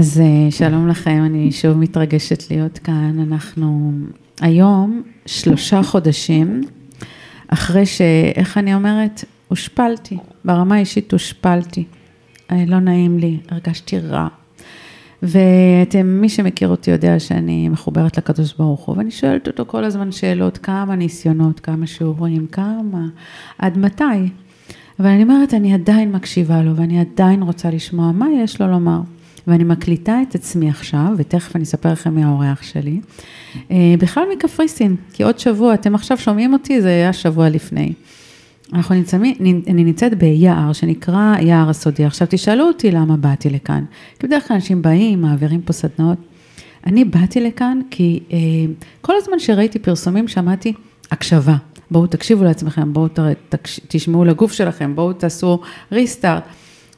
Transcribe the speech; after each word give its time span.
אז 0.00 0.20
אה, 0.20 0.50
שלום 0.50 0.88
לכם, 0.88 1.22
אני 1.26 1.52
שוב 1.52 1.76
מתרגשת 1.76 2.50
להיות 2.50 2.78
כאן. 2.78 3.26
אנחנו 3.28 3.92
היום 4.40 5.02
שלושה 5.26 5.82
חודשים 5.82 6.60
אחרי 7.48 7.86
ש... 7.86 8.00
איך 8.34 8.58
אני 8.58 8.74
אומרת? 8.74 9.24
הושפלתי. 9.48 10.16
ברמה 10.44 10.74
האישית 10.74 11.12
הושפלתי. 11.12 11.84
אה, 12.50 12.64
לא 12.66 12.78
נעים 12.78 13.18
לי, 13.18 13.38
הרגשתי 13.48 13.98
רע. 13.98 14.28
ואתם, 15.22 16.06
מי 16.06 16.28
שמכיר 16.28 16.68
אותי 16.68 16.90
יודע 16.90 17.18
שאני 17.18 17.68
מחוברת 17.68 18.18
לקדוש 18.18 18.54
ברוך 18.54 18.80
הוא, 18.80 18.96
ואני 18.96 19.10
שואלת 19.10 19.46
אותו 19.46 19.64
כל 19.66 19.84
הזמן 19.84 20.12
שאלות, 20.12 20.58
כמה 20.58 20.96
ניסיונות, 20.96 21.60
כמה 21.60 21.86
שיעורים, 21.86 22.46
כמה, 22.46 23.06
עד 23.58 23.78
מתי? 23.78 24.04
אבל 25.00 25.08
אני 25.08 25.22
אומרת, 25.22 25.54
אני 25.54 25.74
עדיין 25.74 26.12
מקשיבה 26.12 26.62
לו, 26.62 26.76
ואני 26.76 27.00
עדיין 27.00 27.42
רוצה 27.42 27.70
לשמוע 27.70 28.12
מה 28.12 28.26
יש 28.42 28.60
לו 28.60 28.66
לומר. 28.66 29.00
ואני 29.46 29.64
מקליטה 29.64 30.18
את 30.28 30.34
עצמי 30.34 30.68
עכשיו, 30.68 31.06
ותכף 31.16 31.56
אני 31.56 31.64
אספר 31.64 31.92
לכם 31.92 32.14
מי 32.14 32.24
האורח 32.24 32.62
שלי, 32.62 33.00
אה, 33.70 33.94
בכלל 33.98 34.24
מקפריסין, 34.36 34.96
כי 35.12 35.22
עוד 35.22 35.38
שבוע, 35.38 35.74
אתם 35.74 35.94
עכשיו 35.94 36.18
שומעים 36.18 36.52
אותי, 36.52 36.80
זה 36.80 36.88
היה 36.88 37.12
שבוע 37.12 37.48
לפני. 37.48 37.92
אנחנו 38.72 38.94
נמצאים, 38.94 39.22
אני 39.68 39.84
נמצאת 39.84 40.18
ביער 40.18 40.72
שנקרא 40.72 41.34
יער 41.40 41.70
הסודי. 41.70 42.04
עכשיו 42.04 42.26
תשאלו 42.30 42.64
אותי 42.64 42.90
למה 42.90 43.16
באתי 43.16 43.50
לכאן. 43.50 43.84
כי 44.18 44.26
בדרך 44.26 44.48
כלל 44.48 44.54
אנשים 44.54 44.82
באים, 44.82 45.22
מעבירים 45.22 45.62
פה 45.62 45.72
סדנאות. 45.72 46.18
אני 46.86 47.04
באתי 47.04 47.40
לכאן 47.40 47.80
כי 47.90 48.20
אה, 48.32 48.38
כל 49.00 49.12
הזמן 49.16 49.38
שראיתי 49.38 49.78
פרסומים 49.78 50.28
שמעתי 50.28 50.72
הקשבה. 51.10 51.56
בואו 51.90 52.06
תקשיבו 52.06 52.44
לעצמכם, 52.44 52.92
בואו 52.92 53.08
תשמעו 53.88 54.24
לגוף 54.24 54.52
שלכם, 54.52 54.94
בואו 54.94 55.12
תעשו 55.12 55.60
ריסטארט. 55.92 56.42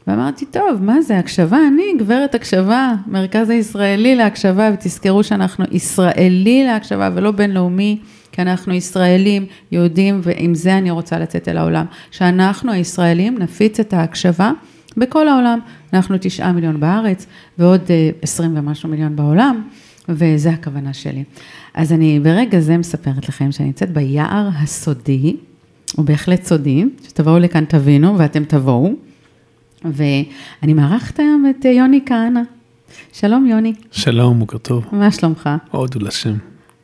ואמרתי, 0.06 0.46
טוב, 0.46 0.82
מה 0.82 1.02
זה 1.02 1.18
הקשבה? 1.18 1.58
אני 1.68 1.82
גברת 1.98 2.34
הקשבה, 2.34 2.92
מרכז 3.06 3.50
הישראלי 3.50 4.14
להקשבה, 4.14 4.70
ותזכרו 4.74 5.24
שאנחנו 5.24 5.64
ישראלי 5.70 6.64
להקשבה 6.64 7.10
ולא 7.14 7.30
בינלאומי, 7.30 7.98
כי 8.32 8.42
אנחנו 8.42 8.74
ישראלים, 8.74 9.46
יהודים, 9.72 10.20
ועם 10.22 10.54
זה 10.54 10.78
אני 10.78 10.90
רוצה 10.90 11.18
לצאת 11.18 11.48
אל 11.48 11.56
העולם. 11.56 11.86
שאנחנו 12.10 12.72
הישראלים 12.72 13.38
נפיץ 13.38 13.80
את 13.80 13.92
ההקשבה 13.92 14.52
בכל 14.96 15.28
העולם. 15.28 15.58
אנחנו 15.92 16.16
תשעה 16.20 16.52
מיליון 16.52 16.80
בארץ 16.80 17.26
ועוד 17.58 17.80
אה, 17.90 18.10
עשרים 18.22 18.56
ומשהו 18.56 18.88
מיליון 18.88 19.16
בעולם, 19.16 19.62
וזה 20.08 20.50
הכוונה 20.50 20.92
שלי. 20.92 21.24
אז 21.74 21.92
אני 21.92 22.20
ברגע 22.20 22.60
זה 22.60 22.78
מספרת 22.78 23.28
לכם 23.28 23.52
שאני 23.52 23.66
נמצאת 23.66 23.92
ביער 23.92 24.48
הסודי, 24.62 25.36
הוא 25.96 26.04
בהחלט 26.04 26.44
סודי, 26.44 26.84
שתבואו 27.08 27.38
לכאן 27.38 27.64
תבינו 27.64 28.18
ואתם 28.18 28.44
תבואו. 28.44 29.11
ואני 29.84 30.74
מארחת 30.74 31.18
היום 31.18 31.46
את 31.50 31.64
יוני 31.64 32.00
כהנא. 32.06 32.40
שלום 33.12 33.46
יוני. 33.46 33.74
שלום, 33.90 34.38
בוקר 34.38 34.58
טוב. 34.58 34.84
מה 34.92 35.10
שלומך? 35.10 35.50
הודו 35.70 35.98
לשם. 36.00 36.34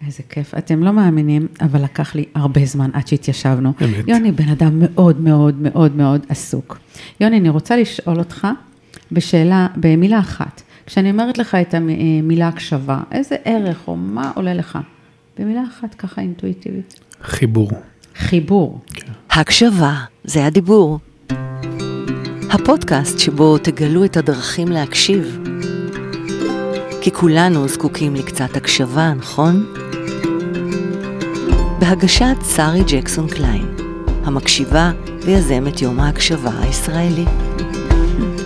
איזה 0.07 0.23
כיף, 0.29 0.55
אתם 0.55 0.83
לא 0.83 0.93
מאמינים, 0.93 1.47
אבל 1.61 1.85
לקח 1.85 2.15
לי 2.15 2.25
הרבה 2.35 2.65
זמן 2.65 2.91
עד 2.93 3.07
שהתיישבנו. 3.09 3.73
אמת. 3.85 4.09
יוני 4.09 4.33
בן 4.33 4.49
אדם 4.49 4.71
מאוד 4.81 5.21
מאוד 5.21 5.55
מאוד 5.63 5.97
מאוד 5.97 6.27
עסוק. 6.29 6.79
יוני, 7.21 7.39
אני 7.39 7.49
רוצה 7.49 7.77
לשאול 7.77 8.19
אותך 8.19 8.49
בשאלה, 9.13 9.67
במילה 9.77 10.19
אחת. 10.19 10.63
כשאני 10.87 11.11
אומרת 11.11 11.39
לך 11.39 11.55
את 11.55 11.75
המילה 11.75 12.49
הקשבה, 12.49 13.01
איזה 13.13 13.37
ערך 13.45 13.89
או 13.89 13.97
מה 13.97 14.33
עולה 14.35 14.55
לך? 14.55 14.79
במילה 15.39 15.63
אחת 15.69 15.95
ככה 15.95 16.21
אינטואיטיבית. 16.21 17.01
חיבור. 17.23 17.71
חיבור. 18.15 18.81
כן. 18.95 19.13
הקשבה, 19.31 19.95
זה 20.25 20.47
הדיבור. 20.47 20.99
הפודקאסט 22.51 23.19
שבו 23.19 23.59
תגלו 23.59 24.05
את 24.05 24.17
הדרכים 24.17 24.69
להקשיב. 24.69 25.39
כי 27.01 27.13
כולנו 27.13 27.69
זקוקים 27.69 28.15
לקצת 28.15 28.57
הקשבה, 28.57 29.13
נכון? 29.17 29.75
בהגשת 31.79 32.37
שרי 32.57 32.83
ג'קסון 32.87 33.29
קליין, 33.29 33.77
המקשיבה 34.25 34.93
ויזמת 35.23 35.83
יום 35.83 36.01
ההקשבה 36.01 36.51
הישראלי. 36.61 37.25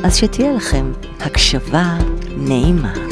אז 0.05 0.17
שתהיה 0.17 0.53
לכם 0.53 0.93
הקשבה 1.21 1.99
נעימה. 2.37 3.12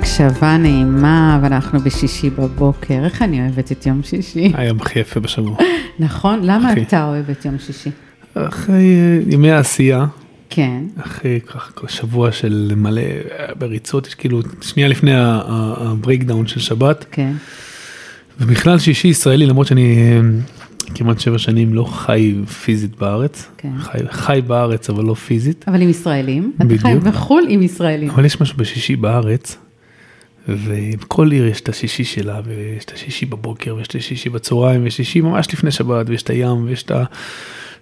הקשבה 0.00 0.56
נעימה, 0.56 1.38
ואנחנו 1.42 1.80
בשישי 1.80 2.30
בבוקר. 2.30 3.04
איך 3.04 3.22
אני 3.22 3.40
אוהבת 3.40 3.72
את 3.72 3.86
יום 3.86 4.02
שישי? 4.02 4.52
היום 4.56 4.80
הכי 4.80 4.98
יפה 4.98 5.20
בשבוע. 5.20 5.56
נכון? 5.98 6.40
למה 6.42 6.70
הכי. 6.70 6.82
אתה 6.82 7.04
אוהב 7.04 7.30
את 7.30 7.44
יום 7.44 7.58
שישי? 7.58 7.90
אחרי 8.34 8.94
אה, 8.94 9.32
ימי 9.32 9.50
העשייה, 9.50 10.06
כן. 10.50 10.82
אחרי 11.00 11.40
ככה 11.46 11.88
שבוע 11.88 12.32
של 12.32 12.72
מלא 12.76 13.00
אה, 13.00 13.54
בריצות, 13.58 14.06
יש 14.06 14.14
כאילו 14.14 14.40
שנייה 14.60 14.88
לפני 14.88 15.12
ה 15.14 15.27
breakdown 15.27 16.46
של 16.46 16.60
שבת, 16.60 17.04
כן. 17.10 17.32
ובכלל 18.40 18.78
שישי 18.78 19.08
ישראלי, 19.08 19.46
למרות 19.46 19.66
שאני 19.66 19.96
אה, 19.96 20.20
כמעט 20.94 21.20
שבע 21.20 21.38
שנים 21.38 21.74
לא 21.74 21.84
חי 21.84 22.34
פיזית 22.64 22.96
בארץ, 22.98 23.48
כן. 23.56 23.78
חי, 23.78 23.98
חי 24.10 24.40
בארץ 24.46 24.90
אבל 24.90 25.04
לא 25.04 25.14
פיזית, 25.14 25.64
אבל 25.68 25.82
עם 25.82 25.88
ישראלים. 25.88 26.52
אתה 26.56 26.64
חי 26.78 26.88
בדיוק. 26.88 27.04
בחו"ל 27.04 27.44
עם 27.48 27.62
ישראלים. 27.62 28.10
אבל 28.10 28.24
יש 28.24 28.40
משהו 28.40 28.56
בשישי 28.56 28.96
בארץ, 28.96 29.56
ובכל 30.64 31.30
עיר 31.30 31.46
יש 31.46 31.60
את 31.60 31.68
השישי 31.68 32.04
שלה, 32.04 32.40
ויש 32.44 32.84
את 32.84 32.92
השישי 32.94 33.26
בבוקר, 33.26 33.74
ויש 33.74 33.86
את 33.88 33.94
השישי 33.94 34.28
בצהריים, 34.28 34.82
ויש 34.84 34.96
שישי 34.96 35.20
ממש 35.20 35.52
לפני 35.52 35.70
שבת, 35.70 36.06
ויש 36.08 36.22
את 36.22 36.30
הים, 36.30 36.64
ויש 36.64 36.82
את 36.82 36.92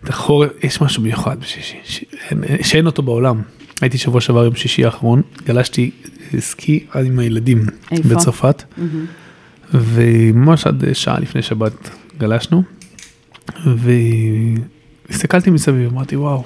את 0.04 0.08
החורף, 0.08 0.50
יש 0.62 0.80
משהו 0.80 1.02
מיוחד 1.02 1.40
בשישי, 1.40 1.76
ש- 1.84 2.04
אין- 2.30 2.62
שאין 2.62 2.86
אותו 2.86 3.02
בעולם. 3.02 3.42
הייתי 3.80 3.98
שבוע 3.98 4.20
שעבר 4.20 4.44
יום 4.44 4.54
שישי 4.54 4.84
האחרון, 4.84 5.22
גלשתי 5.46 5.90
סקי 6.38 6.84
עם 6.94 7.18
הילדים 7.18 7.66
איפה? 7.90 8.08
בצרפת, 8.08 8.62
מהמם. 8.76 9.06
וממש 9.74 10.66
עד 10.66 10.84
שעה 10.92 11.20
לפני 11.20 11.42
שבת 11.42 11.90
גלשנו, 12.18 12.62
והסתכלתי 15.08 15.50
מסביב, 15.50 15.90
אמרתי 15.92 16.16
וואו, 16.16 16.44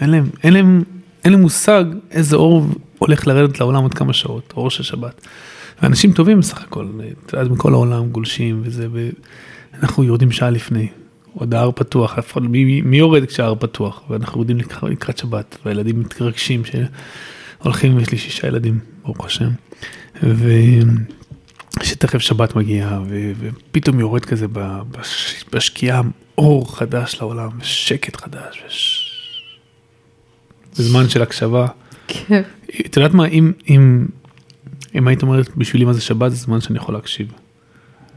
אין 0.00 0.10
להם, 0.10 0.28
אין 0.42 0.52
להם, 0.52 0.82
אין 1.26 1.32
להם 1.32 1.42
מושג 1.42 1.84
איזה 2.10 2.36
אור 2.36 2.66
הולך 2.98 3.26
לרדת 3.26 3.60
לעולם 3.60 3.82
עוד 3.82 3.94
כמה 3.94 4.12
שעות, 4.12 4.52
אור 4.56 4.70
של 4.70 4.82
שבת. 4.82 5.26
ואנשים 5.82 6.12
טובים 6.12 6.40
בסך 6.40 6.62
הכל, 6.62 6.86
את 7.24 7.32
יודעת, 7.32 7.50
מכל 7.50 7.72
העולם 7.72 8.08
גולשים 8.08 8.60
וזה, 8.64 8.88
ואנחנו 8.92 10.04
יורדים 10.04 10.32
שעה 10.32 10.50
לפני, 10.50 10.88
עוד 11.34 11.54
ההר 11.54 11.70
פתוח, 11.70 12.18
מי, 12.40 12.80
מי 12.80 12.96
יורד 12.96 13.24
כשההר 13.24 13.54
פתוח, 13.54 14.02
ואנחנו 14.10 14.38
יורדים 14.40 14.58
לקראת, 14.58 14.92
לקראת 14.92 15.18
שבת, 15.18 15.58
והילדים 15.64 16.00
מתרגשים 16.00 16.62
שהולכים, 16.64 17.96
ויש 17.96 18.10
לי 18.10 18.18
שישה 18.18 18.46
ילדים, 18.46 18.78
ברוך 19.02 19.26
השם, 19.26 19.50
ושתכף 21.80 22.18
שבת 22.18 22.56
מגיעה, 22.56 23.00
ו- 23.08 23.32
ופתאום 23.38 24.00
יורד 24.00 24.24
כזה 24.24 24.46
בש- 24.50 25.44
בשקיעה 25.52 26.02
אור 26.38 26.76
חדש 26.76 27.16
לעולם, 27.20 27.50
ושקט 27.60 28.16
חדש, 28.16 28.62
וש... 28.68 28.95
בזמן 30.78 31.08
של 31.08 31.22
הקשבה. 31.22 31.66
כיף. 32.06 32.46
את 32.86 32.96
יודעת 32.96 33.14
מה, 33.14 33.26
אם, 33.26 33.52
אם, 33.68 34.06
אם 34.94 35.08
היית 35.08 35.22
אומרת 35.22 35.56
בשבילי 35.56 35.84
מה 35.84 35.92
זה 35.92 36.00
שבת, 36.00 36.30
זה 36.30 36.36
זמן 36.36 36.60
שאני 36.60 36.78
יכול 36.78 36.94
להקשיב. 36.94 37.32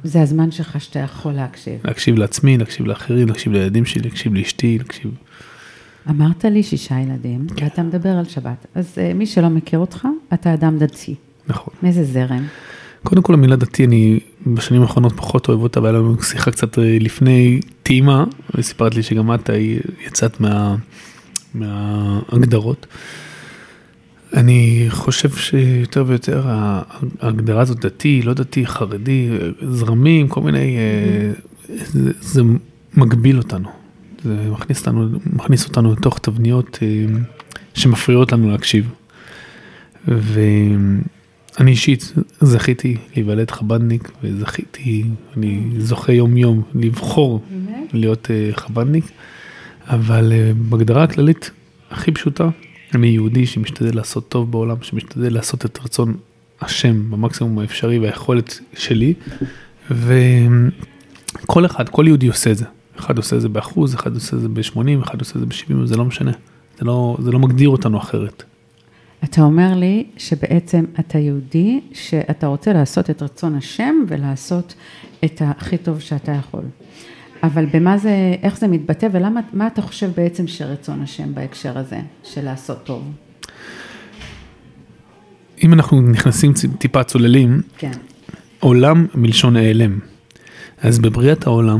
זה 0.03 0.21
הזמן 0.21 0.51
שלך 0.51 0.81
שאתה 0.81 0.99
יכול 0.99 1.31
להקשיב. 1.33 1.73
להקשיב 1.83 2.17
לעצמי, 2.17 2.57
להקשיב 2.57 2.85
לאחרים, 2.85 3.27
להקשיב 3.27 3.53
לילדים 3.53 3.85
שלי, 3.85 4.01
להקשיב 4.01 4.33
לאשתי, 4.33 4.77
להקשיב... 4.77 5.11
אמרת 6.09 6.45
לי 6.45 6.63
שישה 6.63 6.99
ילדים, 6.99 7.47
ואתה 7.61 7.83
מדבר 7.83 8.09
על 8.09 8.25
שבת. 8.25 8.65
אז 8.75 8.93
אה, 8.97 9.13
מי 9.13 9.25
שלא 9.25 9.49
מכיר 9.49 9.79
אותך, 9.79 10.07
אתה 10.33 10.53
אדם 10.53 10.77
דתי. 10.77 11.15
נכון. 11.47 11.73
מאיזה 11.83 12.03
זרם? 12.03 12.45
קודם 13.03 13.21
כל 13.21 13.33
המילה 13.33 13.55
דתי 13.55 13.85
אני 13.85 14.19
בשנים 14.47 14.81
האחרונות 14.81 15.13
פחות 15.15 15.49
אוהב 15.49 15.61
אותה, 15.61 15.81
והיה 15.81 15.93
לנו 15.93 16.23
שיחה 16.23 16.51
קצת 16.51 16.79
אה, 16.79 16.97
לפני 16.99 17.59
טעימה, 17.83 18.23
וסיפרת 18.55 18.95
לי 18.95 19.03
שגם 19.03 19.33
את 19.33 19.49
אה, 19.49 19.75
יצאת 20.07 20.39
מה, 20.39 20.75
מההגדרות. 21.53 22.87
אני 24.33 24.85
חושב 24.89 25.29
שיותר 25.29 26.03
ויותר 26.07 26.43
ההגדרה 27.21 27.61
הזאת 27.61 27.79
דתי, 27.79 28.21
לא 28.21 28.33
דתי, 28.33 28.67
חרדי, 28.67 29.29
אה, 29.31 29.49
זרמים, 29.71 30.27
כל 30.27 30.41
מיני, 30.41 30.77
אה, 30.77 31.31
זה, 31.85 32.11
זה 32.21 32.41
מגביל 32.93 33.37
אותנו. 33.37 33.69
זה 34.23 34.49
מכניס 34.51 34.79
אותנו, 34.79 35.09
מכניס 35.33 35.67
אותנו 35.67 35.93
לתוך 35.93 36.19
תבניות 36.19 36.79
אה, 36.81 37.05
שמפריעות 37.73 38.31
לנו 38.31 38.51
להקשיב. 38.51 38.89
ואני 40.07 41.71
אישית 41.71 42.13
זכיתי 42.41 42.97
להיוולד 43.15 43.51
חב"דניק 43.51 44.11
וזכיתי, 44.23 45.03
אני 45.37 45.63
זוכה 45.77 46.13
יום 46.13 46.37
יום 46.37 46.63
לבחור 46.75 47.43
להיות 47.93 48.31
אה, 48.31 48.49
חב"דניק, 48.55 49.05
אבל 49.89 50.31
אה, 50.31 50.51
בהגדרה 50.69 51.03
הכללית 51.03 51.51
הכי 51.91 52.11
פשוטה, 52.11 52.49
אני 52.95 53.07
יהודי 53.07 53.45
שמשתדל 53.45 53.95
לעשות 53.95 54.29
טוב 54.29 54.51
בעולם, 54.51 54.75
שמשתדל 54.81 55.33
לעשות 55.33 55.65
את 55.65 55.79
רצון 55.83 56.17
השם 56.61 57.11
במקסימום 57.11 57.59
האפשרי 57.59 57.99
והיכולת 57.99 58.59
שלי, 58.77 59.13
וכל 59.91 61.65
אחד, 61.65 61.89
כל 61.89 62.07
יהודי 62.07 62.27
עושה 62.27 62.51
את 62.51 62.57
זה. 62.57 62.65
אחד 62.99 63.17
עושה 63.17 63.35
את 63.35 63.41
זה 63.41 63.49
באחוז, 63.49 63.95
אחד 63.95 64.13
עושה 64.13 64.35
את 64.35 64.41
זה 64.41 64.49
ב-80, 64.49 65.03
אחד 65.03 65.19
עושה 65.19 65.33
את 65.35 65.39
זה 65.39 65.45
ב-70, 65.45 65.85
זה 65.85 65.97
לא 65.97 66.05
משנה. 66.05 66.31
זה 66.79 66.85
לא, 66.85 67.17
זה 67.21 67.31
לא 67.31 67.39
מגדיר 67.39 67.69
אותנו 67.69 67.97
אחרת. 67.97 68.43
אתה 69.23 69.41
אומר 69.41 69.75
לי 69.75 70.05
שבעצם 70.17 70.85
אתה 70.99 71.17
יהודי, 71.17 71.79
שאתה 71.93 72.47
רוצה 72.47 72.73
לעשות 72.73 73.09
את 73.09 73.21
רצון 73.21 73.55
השם 73.55 73.95
ולעשות 74.07 74.75
את 75.25 75.41
הכי 75.45 75.77
טוב 75.77 75.99
שאתה 75.99 76.31
יכול. 76.31 76.63
אבל 77.43 77.65
במה 77.73 77.97
זה, 77.97 78.35
איך 78.43 78.57
זה 78.57 78.67
מתבטא 78.67 79.07
ולמה, 79.11 79.39
מה 79.53 79.67
אתה 79.67 79.81
חושב 79.81 80.11
בעצם 80.17 80.47
שרצון 80.47 81.01
השם 81.01 81.35
בהקשר 81.35 81.77
הזה, 81.77 81.99
של 82.23 82.45
לעשות 82.45 82.83
טוב? 82.83 83.11
אם 85.63 85.73
אנחנו 85.73 86.01
נכנסים 86.01 86.53
טיפה 86.77 87.03
צוללים, 87.03 87.61
כן. 87.77 87.91
עולם 88.59 89.05
מלשון 89.15 89.55
העלם. 89.55 89.99
אז 90.81 90.99
בבריאת 90.99 91.47
העולם, 91.47 91.79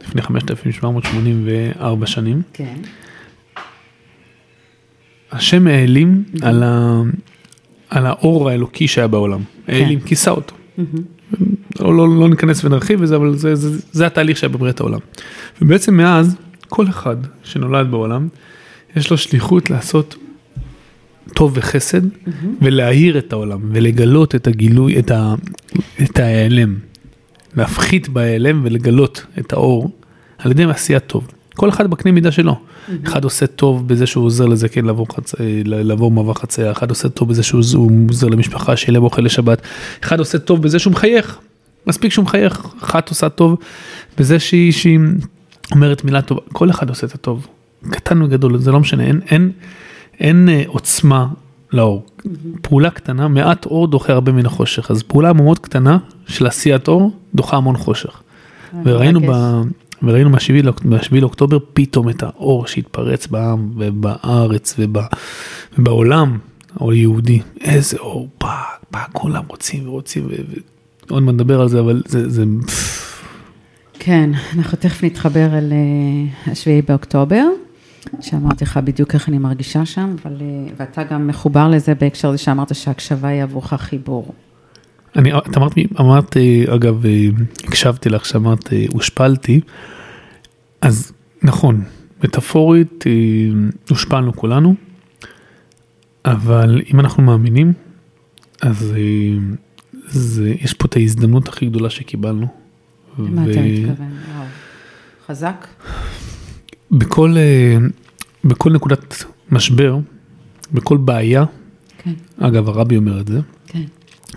לפני 0.00 0.22
5,784 0.22 2.06
שנים, 2.06 2.42
כן. 2.52 2.74
השם 5.32 5.66
העלים 5.66 6.24
על, 6.42 6.62
ה... 6.62 7.02
על 7.90 8.06
האור 8.06 8.50
האלוקי 8.50 8.88
שהיה 8.88 9.08
בעולם. 9.08 9.40
העלים, 9.68 10.00
כיסה 10.00 10.30
אותו. 10.30 10.54
לא, 11.86 11.96
לא, 11.96 12.20
לא 12.20 12.28
ניכנס 12.28 12.64
ונרחיב 12.64 13.02
בזה, 13.02 13.16
אבל 13.16 13.36
זה, 13.36 13.54
זה, 13.54 13.78
זה 13.92 14.06
התהליך 14.06 14.36
שהיה 14.36 14.48
בבריאת 14.48 14.80
העולם. 14.80 14.98
ובעצם 15.62 15.96
מאז, 15.96 16.36
כל 16.68 16.88
אחד 16.88 17.16
שנולד 17.42 17.90
בעולם, 17.90 18.28
יש 18.96 19.10
לו 19.10 19.18
שליחות 19.18 19.70
לעשות 19.70 20.16
טוב 21.34 21.52
וחסד, 21.54 22.00
ולהאיר 22.62 23.18
את 23.18 23.32
העולם, 23.32 23.60
ולגלות 23.72 24.34
את 24.34 24.46
הגילוי, 24.46 24.98
את, 24.98 25.10
ה, 25.10 25.34
את 26.02 26.18
ההיעלם. 26.18 26.76
להפחית 27.56 28.08
בהיעלם 28.08 28.60
ולגלות 28.64 29.26
את 29.38 29.52
האור 29.52 29.90
על 30.38 30.50
ידי 30.50 30.64
עשיית 30.64 31.06
טוב. 31.06 31.28
כל 31.54 31.68
אחד 31.68 31.90
בקנה 31.90 32.12
מידה 32.12 32.32
שלו. 32.32 32.58
אחד 33.06 33.24
עושה 33.24 33.46
טוב 33.46 33.88
בזה 33.88 34.06
שהוא 34.06 34.24
עוזר 34.24 34.46
לזקן 34.46 34.84
לעבור, 34.84 35.06
חצ... 35.16 35.34
לעבור 35.64 36.10
מעבר 36.10 36.34
חצייה, 36.34 36.72
אחד 36.72 36.90
עושה 36.90 37.08
טוב 37.08 37.28
בזה 37.28 37.42
שהוא 37.42 37.62
עוזר 38.08 38.26
למשפחה 38.26 38.76
שיהיה 38.76 38.92
להם 38.92 39.02
אוכל 39.02 39.22
לשבת, 39.22 39.62
אחד 40.04 40.18
עושה 40.18 40.38
טוב 40.38 40.62
בזה 40.62 40.78
שהוא 40.78 40.92
מחייך, 40.92 41.38
מספיק 41.86 42.12
שהוא 42.12 42.24
מחייך, 42.24 42.66
אחת 42.82 43.08
עושה 43.08 43.28
טוב 43.28 43.58
בזה 44.18 44.38
שהיא, 44.38 44.72
שהיא 44.72 44.98
אומרת 45.72 46.04
מילה 46.04 46.22
טובה, 46.22 46.40
כל 46.52 46.70
אחד 46.70 46.88
עושה 46.88 47.06
את 47.06 47.14
הטוב, 47.14 47.46
קטן 47.90 48.22
וגדול, 48.22 48.58
זה 48.58 48.72
לא 48.72 48.80
משנה, 48.80 49.04
אין, 49.04 49.20
אין, 49.30 49.52
אין 50.20 50.48
אה, 50.48 50.62
עוצמה 50.66 51.26
לאור. 51.72 52.06
פעולה 52.62 52.90
קטנה, 52.90 53.28
מעט 53.28 53.66
אור 53.66 53.86
דוחה 53.86 54.12
הרבה 54.12 54.32
מן 54.32 54.46
החושך, 54.46 54.90
אז 54.90 55.02
פעולה 55.02 55.32
מאוד 55.32 55.58
קטנה 55.58 55.98
של 56.28 56.46
עשיית 56.46 56.88
אור 56.88 57.10
דוחה 57.34 57.56
המון 57.56 57.76
חושך. 57.76 58.22
וראינו 58.84 59.20
ב... 59.20 59.62
וראינו 60.02 60.30
מה-7 60.30 61.14
לאוקטובר 61.20 61.58
פתאום 61.72 62.08
את 62.08 62.22
האור 62.22 62.66
שהתפרץ 62.66 63.26
בעם 63.26 63.70
ובארץ 63.76 64.74
ובא, 64.78 65.06
ובעולם, 65.78 66.38
האור 66.76 66.92
יהודי, 66.92 67.40
איזה 67.60 67.96
אור, 67.98 68.28
בא, 68.40 68.62
בא, 68.90 69.04
כולם 69.12 69.42
רוצים 69.48 69.88
ורוצים, 69.88 70.28
ועוד 71.08 71.22
מעט 71.22 71.34
נדבר 71.34 71.60
על 71.60 71.68
זה, 71.68 71.80
אבל 71.80 72.02
זה, 72.06 72.28
זה... 72.28 72.44
כן, 73.98 74.30
אנחנו 74.56 74.78
תכף 74.78 75.04
נתחבר 75.04 75.58
אל 75.58 75.72
אה, 75.72 76.52
השביעי 76.52 76.82
באוקטובר, 76.82 77.44
שאמרתי 78.20 78.64
לך 78.64 78.80
בדיוק 78.84 79.14
איך 79.14 79.28
אני 79.28 79.38
מרגישה 79.38 79.86
שם, 79.86 80.16
אבל, 80.22 80.36
אה, 80.40 80.72
ואתה 80.76 81.04
גם 81.04 81.26
מחובר 81.26 81.68
לזה 81.68 81.94
בהקשר 81.94 82.28
לזה 82.28 82.38
שאמרת 82.38 82.74
שהקשבה 82.74 83.28
היא 83.28 83.42
עבורך 83.42 83.74
חיבור. 83.74 84.34
אני, 85.16 85.38
את 85.38 85.56
אמרת, 85.56 85.72
אמרת, 86.00 86.36
אגב, 86.74 87.04
הקשבתי 87.64 88.08
לך 88.08 88.26
שאמרת, 88.26 88.68
הושפלתי, 88.92 89.60
אז 90.80 91.12
נכון, 91.42 91.82
מטאפורית 92.24 93.04
הושפלנו 93.90 94.36
כולנו, 94.36 94.74
אבל 96.24 96.82
אם 96.92 97.00
אנחנו 97.00 97.22
מאמינים, 97.22 97.72
אז 98.62 98.94
זה, 100.06 100.54
יש 100.60 100.74
פה 100.74 100.86
את 100.86 100.96
ההזדמנות 100.96 101.48
הכי 101.48 101.66
גדולה 101.66 101.90
שקיבלנו. 101.90 102.46
למה 103.18 103.42
ו... 103.46 103.50
אתה 103.50 103.60
מתכוון? 103.60 104.12
וואו. 104.34 104.46
חזק? 105.26 105.66
בכל, 106.90 107.36
בכל 108.44 108.72
נקודת 108.72 109.24
משבר, 109.50 109.98
בכל 110.72 110.96
בעיה, 110.96 111.44
כן. 111.98 112.12
אגב 112.40 112.68
הרבי 112.68 112.96
אומר 112.96 113.20
את 113.20 113.28
זה, 113.28 113.40
כן. 113.66 113.84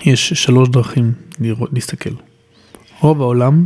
יש 0.05 0.33
שלוש 0.33 0.69
דרכים 0.69 1.13
לראות, 1.39 1.69
להסתכל. 1.73 2.13
רוב 2.99 3.21
העולם 3.21 3.65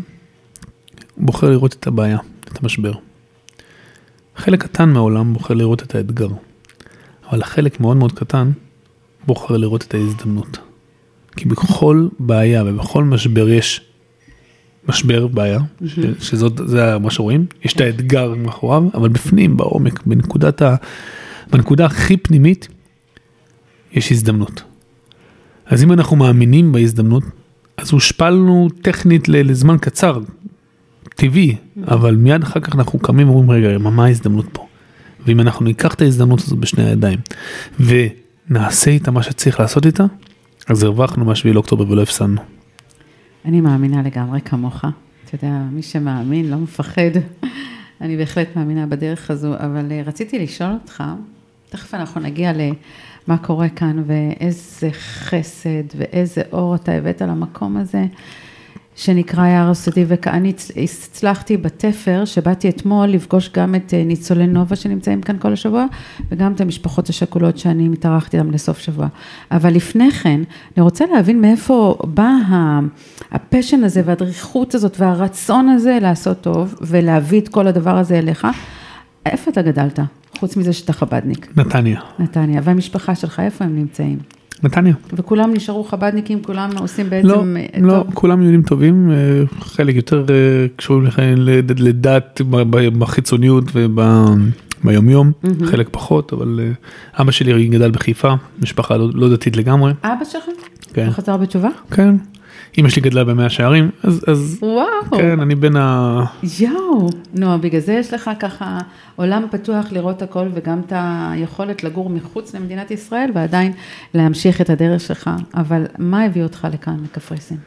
בוחר 1.18 1.50
לראות 1.50 1.74
את 1.74 1.88
הבעיה, 1.88 2.18
את 2.52 2.64
המשבר. 2.64 2.94
חלק 4.36 4.64
קטן 4.64 4.90
מהעולם 4.90 5.34
בוחר 5.34 5.54
לראות 5.54 5.84
את 5.84 5.96
האתגר, 5.96 6.30
אבל 7.30 7.42
החלק 7.42 7.80
מאוד 7.80 7.98
מאוד 7.98 8.12
קטן 8.12 8.52
בוחר 9.26 9.58
לראות 9.58 9.84
את 9.84 9.94
ההזדמנות. 9.94 10.58
כי 11.36 11.46
בכל 11.46 12.08
בעיה 12.20 12.64
ובכל 12.66 13.04
משבר 13.04 13.50
יש 13.50 13.82
משבר, 14.88 15.28
בעיה, 15.28 15.60
ש, 15.86 16.00
שזאת, 16.20 16.62
זה 16.66 16.98
מה 17.00 17.12
שרואים, 17.12 17.46
יש 17.64 17.74
את 17.74 17.82
האתגר 17.82 18.34
מאחוריו, 18.36 18.84
אבל 18.94 19.10
בפנים, 19.10 19.58
בעומק, 19.58 20.04
בנקודת 20.06 20.62
ה, 20.62 20.76
בנקודה 21.52 21.86
הכי 21.86 22.18
פנימית, 22.18 22.68
יש 23.94 24.12
הזדמנות. 24.12 24.64
אז 25.66 25.84
אם 25.84 25.92
אנחנו 25.92 26.16
מאמינים 26.16 26.72
בהזדמנות, 26.72 27.24
אז 27.78 27.92
הושפלנו 27.92 28.68
טכנית 28.82 29.30
לזמן 29.30 29.78
קצר, 29.78 30.20
טבעי, 31.16 31.56
אבל 31.88 32.16
מיד 32.16 32.44
אחר 32.44 32.60
כך 32.60 32.76
אנחנו 32.76 33.00
קמים 33.00 33.30
ואומרים, 33.30 33.66
רגע, 33.66 33.78
מה 33.78 34.06
ההזדמנות 34.06 34.46
פה? 34.52 34.68
ואם 35.26 35.40
אנחנו 35.40 35.66
ניקח 35.66 35.94
את 35.94 36.02
ההזדמנות 36.02 36.40
הזאת 36.40 36.60
בשני 36.60 36.84
הידיים, 36.84 37.20
ונעשה 37.80 38.92
איתה 38.92 39.12
מה 39.12 39.24
שצריך 39.24 39.60
לעשות 39.60 39.86
איתה, 39.86 40.06
אז 40.70 40.84
הרווחנו 40.84 41.26
מה-7 41.26 41.48
לאוקטובר 41.54 41.92
ולא 41.92 42.02
הפסדנו. 42.02 42.42
אני 43.46 43.62
מאמינה 43.62 44.02
לגמרי 44.02 44.42
כמוך. 44.42 44.86
אתה 45.26 45.46
יודע, 45.46 45.58
מי 45.72 45.82
שמאמין 45.82 46.50
לא 46.50 46.58
מפחד. 46.58 47.12
אני 48.02 48.18
בהחלט 48.18 48.56
מאמינה 48.56 48.86
בדרך 48.86 49.32
הזו, 49.32 49.54
אבל 49.54 49.92
אה, 49.92 50.02
רציתי 50.06 50.40
לשאול 50.40 50.70
אותך, 50.72 51.04
תכף 51.70 51.94
אנחנו 51.94 52.22
נגיע 52.22 52.52
למה 52.54 53.38
קורה 53.38 53.70
כאן 53.70 54.04
ואיזה 54.08 54.90
חסד 54.92 55.84
ואיזה 55.96 56.42
אור 56.52 56.76
אתה 56.76 56.92
הבאת 56.92 57.22
למקום 57.22 57.78
הזה. 57.78 58.06
שנקרא 58.96 59.46
יער 59.48 59.70
הסודי, 59.70 60.06
ואני 60.08 60.54
הצלחתי 60.84 61.58
בתפר, 61.58 62.26
שבאתי 62.26 62.70
אתמול 62.70 63.08
לפגוש 63.08 63.50
גם 63.54 63.76
את 63.76 63.94
אה, 63.94 64.04
ניצולי 64.04 64.48
נובה 64.48 64.76
שנמצאים 64.76 65.22
כאן 65.22 65.38
כל 65.40 65.54
השבוע, 65.54 65.86
וגם 66.32 66.54
את 66.54 66.62
המשפחות 66.62 67.10
השכולות 67.10 67.58
שאני 67.58 67.88
מתארחתי 67.88 68.38
איתן 68.38 68.50
לסוף 68.50 68.80
שבוע. 68.80 69.08
אבל 69.52 69.74
לפני 69.74 70.12
כן, 70.12 70.42
אני 70.78 70.84
רוצה 70.84 71.06
להבין 71.06 71.42
מאיפה 71.42 71.98
בא 72.04 72.32
הפשן 73.32 73.84
הזה 73.84 74.02
והדריכות 74.06 74.76
הזאת 74.76 74.96
והרצון 75.00 75.70
הזה 75.70 75.98
לעשות 76.02 76.42
טוב, 76.42 76.76
ולהביא 76.82 77.42
את 77.42 77.50
כל 77.50 77.68
הדבר 77.68 77.98
הזה 77.98 78.20
אליך. 78.20 78.48
איפה 79.26 79.52
אתה 79.52 79.62
גדלת? 79.62 80.00
חוץ 80.40 80.58
מזה 80.58 80.74
שאתה 80.74 80.94
חבדניק. 80.94 81.58
נתניה. 81.58 82.00
נתניה. 82.20 82.62
והמשפחה 82.64 83.16
שלך, 83.16 83.40
איפה 83.40 83.66
הם 83.66 83.76
נמצאים? 83.76 84.18
נתניה. 84.64 84.94
וכולם 85.14 85.54
נשארו 85.54 85.84
חבדניקים, 85.84 86.44
כולם 86.44 86.70
עושים 86.80 87.10
בעצם... 87.10 87.28
לא, 87.28 87.44
לא, 87.78 88.04
טוב. 88.04 88.14
כולם 88.14 88.42
יהודים 88.42 88.62
טובים, 88.62 89.12
אה, 89.12 89.16
חלק 89.60 89.96
יותר 89.96 90.26
אה, 90.30 90.68
קשורים 90.76 91.08
לדת 91.78 92.42
בחיצוניות 93.00 93.64
וביומיום, 93.74 95.32
mm-hmm. 95.32 95.66
חלק 95.66 95.88
פחות, 95.92 96.34
אבל 96.34 96.60
אה, 96.64 96.72
אבא 97.22 97.32
שלי 97.32 97.68
גדל 97.68 97.92
בחיפה, 97.92 98.34
משפחה 98.62 98.98
לא, 98.98 99.10
לא 99.14 99.30
דתית 99.30 99.58
לגמרי. 99.58 99.94
אבא 100.04 100.26
שלך? 100.26 100.44
כן. 100.94 101.06
הוא 101.06 101.14
חזר 101.14 101.38
בתשובה? 101.38 101.70
כן. 101.92 102.16
אמא 102.78 102.90
שלי 102.90 103.02
גדלה 103.02 103.24
במאה 103.24 103.50
שערים, 103.50 103.90
אז, 104.04 104.22
אז 104.28 104.58
וואו. 104.62 105.18
כן, 105.18 105.40
אני 105.40 105.56
בין 105.56 105.76
ה... 105.76 106.26
יואו, 106.60 107.10
נו, 107.34 107.60
בגלל 107.62 107.82
זה 107.82 107.94
יש 107.94 108.14
לך 108.14 108.32
ככה 108.40 108.80
עולם 109.16 109.44
פתוח 109.52 109.92
לראות 109.92 110.22
הכל 110.22 110.48
וגם 110.54 110.80
את 110.80 110.94
היכולת 110.96 111.84
לגור 111.84 112.10
מחוץ 112.10 112.56
למדינת 112.56 112.92
ישראל 112.92 113.30
ועדיין 113.34 113.72
להמשיך 114.14 114.62
את 114.62 114.70
הדרך 114.70 115.02
שלך, 115.02 115.30
אבל 115.56 115.86
מה 115.98 116.24
הביא 116.24 116.44
אותך 116.44 116.68
לכאן, 116.74 116.98
לקפריסין? 117.04 117.58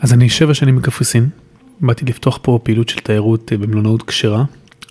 אז 0.00 0.12
אני 0.12 0.28
שבע 0.28 0.54
שנים 0.54 0.76
בקפריסין, 0.76 1.28
באתי 1.80 2.04
לפתוח 2.04 2.38
פה 2.42 2.58
פעילות 2.62 2.88
של 2.88 3.00
תיירות 3.00 3.52
אה, 3.52 3.58
במלונאות 3.58 4.02
כשרה, 4.02 4.44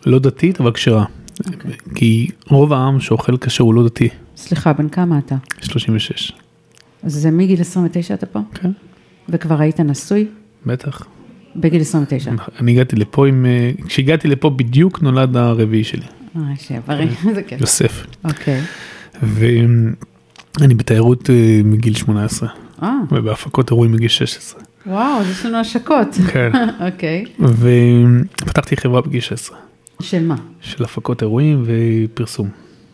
לא 0.06 0.20
דתית 0.20 0.62
אבל 0.62 0.72
כשרה, 0.72 1.06
okay. 1.06 1.54
אוקיי. 1.54 1.72
כי 1.96 2.30
רוב 2.48 2.74
העם 2.74 3.00
שאוכל 3.00 3.38
כשר 3.38 3.64
הוא 3.64 3.74
לא 3.74 3.86
דתי. 3.86 4.10
סליחה, 4.38 4.74
בן 4.74 4.90
כמה 4.90 5.18
אתה? 5.18 5.36
36. 5.62 6.32
אז 7.04 7.14
זה 7.14 7.32
מגיל 7.32 7.62
29 7.62 8.14
אתה 8.14 8.26
פה? 8.26 8.40
כן. 8.54 8.72
וכבר 9.30 9.62
היית 9.62 9.80
נשוי? 9.80 10.28
בטח. 10.66 11.06
בגיל 11.56 11.82
29. 11.82 12.32
אני 12.60 12.72
הגעתי 12.72 12.96
לפה 12.96 13.28
עם, 13.28 13.46
אה, 13.46 13.72
כשהגעתי 13.88 14.28
לפה 14.28 14.50
בדיוק 14.50 15.02
נולד 15.02 15.38
הרביעי 15.38 15.84
שלי. 15.84 16.06
אה, 16.36 16.42
שיהיה 16.58 16.82
איזה 17.28 17.44
כיף. 17.44 17.62
יוסף. 17.62 18.06
אוקיי. 18.24 18.62
ואני 19.24 20.76
בתיירות 20.76 21.30
אה, 21.30 21.62
מגיל 21.64 21.96
18. 21.96 22.50
אה. 22.84 22.96
ובהפקות 23.12 23.72
אירועים 23.72 23.92
מגיל 23.92 24.08
16. 24.08 24.62
וואו, 24.86 25.20
אז 25.20 25.30
יש 25.30 25.46
לנו 25.46 25.58
השקות. 25.58 26.08
כן. 26.32 26.52
אוקיי. 26.92 27.26
ופתחתי 27.40 28.78
חברה 28.78 29.02
בגיל 29.02 29.22
16. 29.22 29.58
של 30.02 30.28
מה? 30.28 30.36
של 30.62 30.84
הפקות 30.84 31.22
אירועים 31.22 31.64
ופרסום. 31.66 32.50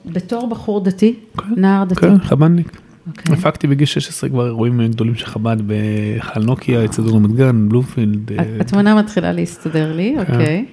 בתור 0.05 0.49
בחור 0.49 0.83
דתי, 0.83 1.15
כן, 1.37 1.43
נער 1.57 1.83
דתי. 1.83 2.01
כן, 2.01 2.19
חב"דניק. 2.19 2.77
אוקיי. 3.07 3.35
הפקתי 3.35 3.67
בגיל 3.67 3.85
16 3.85 4.29
כבר 4.29 4.45
אירועים 4.45 4.87
גדולים 4.87 5.15
של 5.15 5.25
חב"ד 5.25 5.57
בחל 5.67 6.43
נוקיה, 6.43 6.85
אצל 6.85 7.01
רמת 7.01 7.31
גן, 7.31 7.69
בלומפילד, 7.69 8.31
אה, 8.31 8.57
התמונה 8.59 8.95
מתחילה 8.95 9.31
להסתדר 9.31 9.93
לי, 9.95 10.15
אוקיי. 10.19 10.65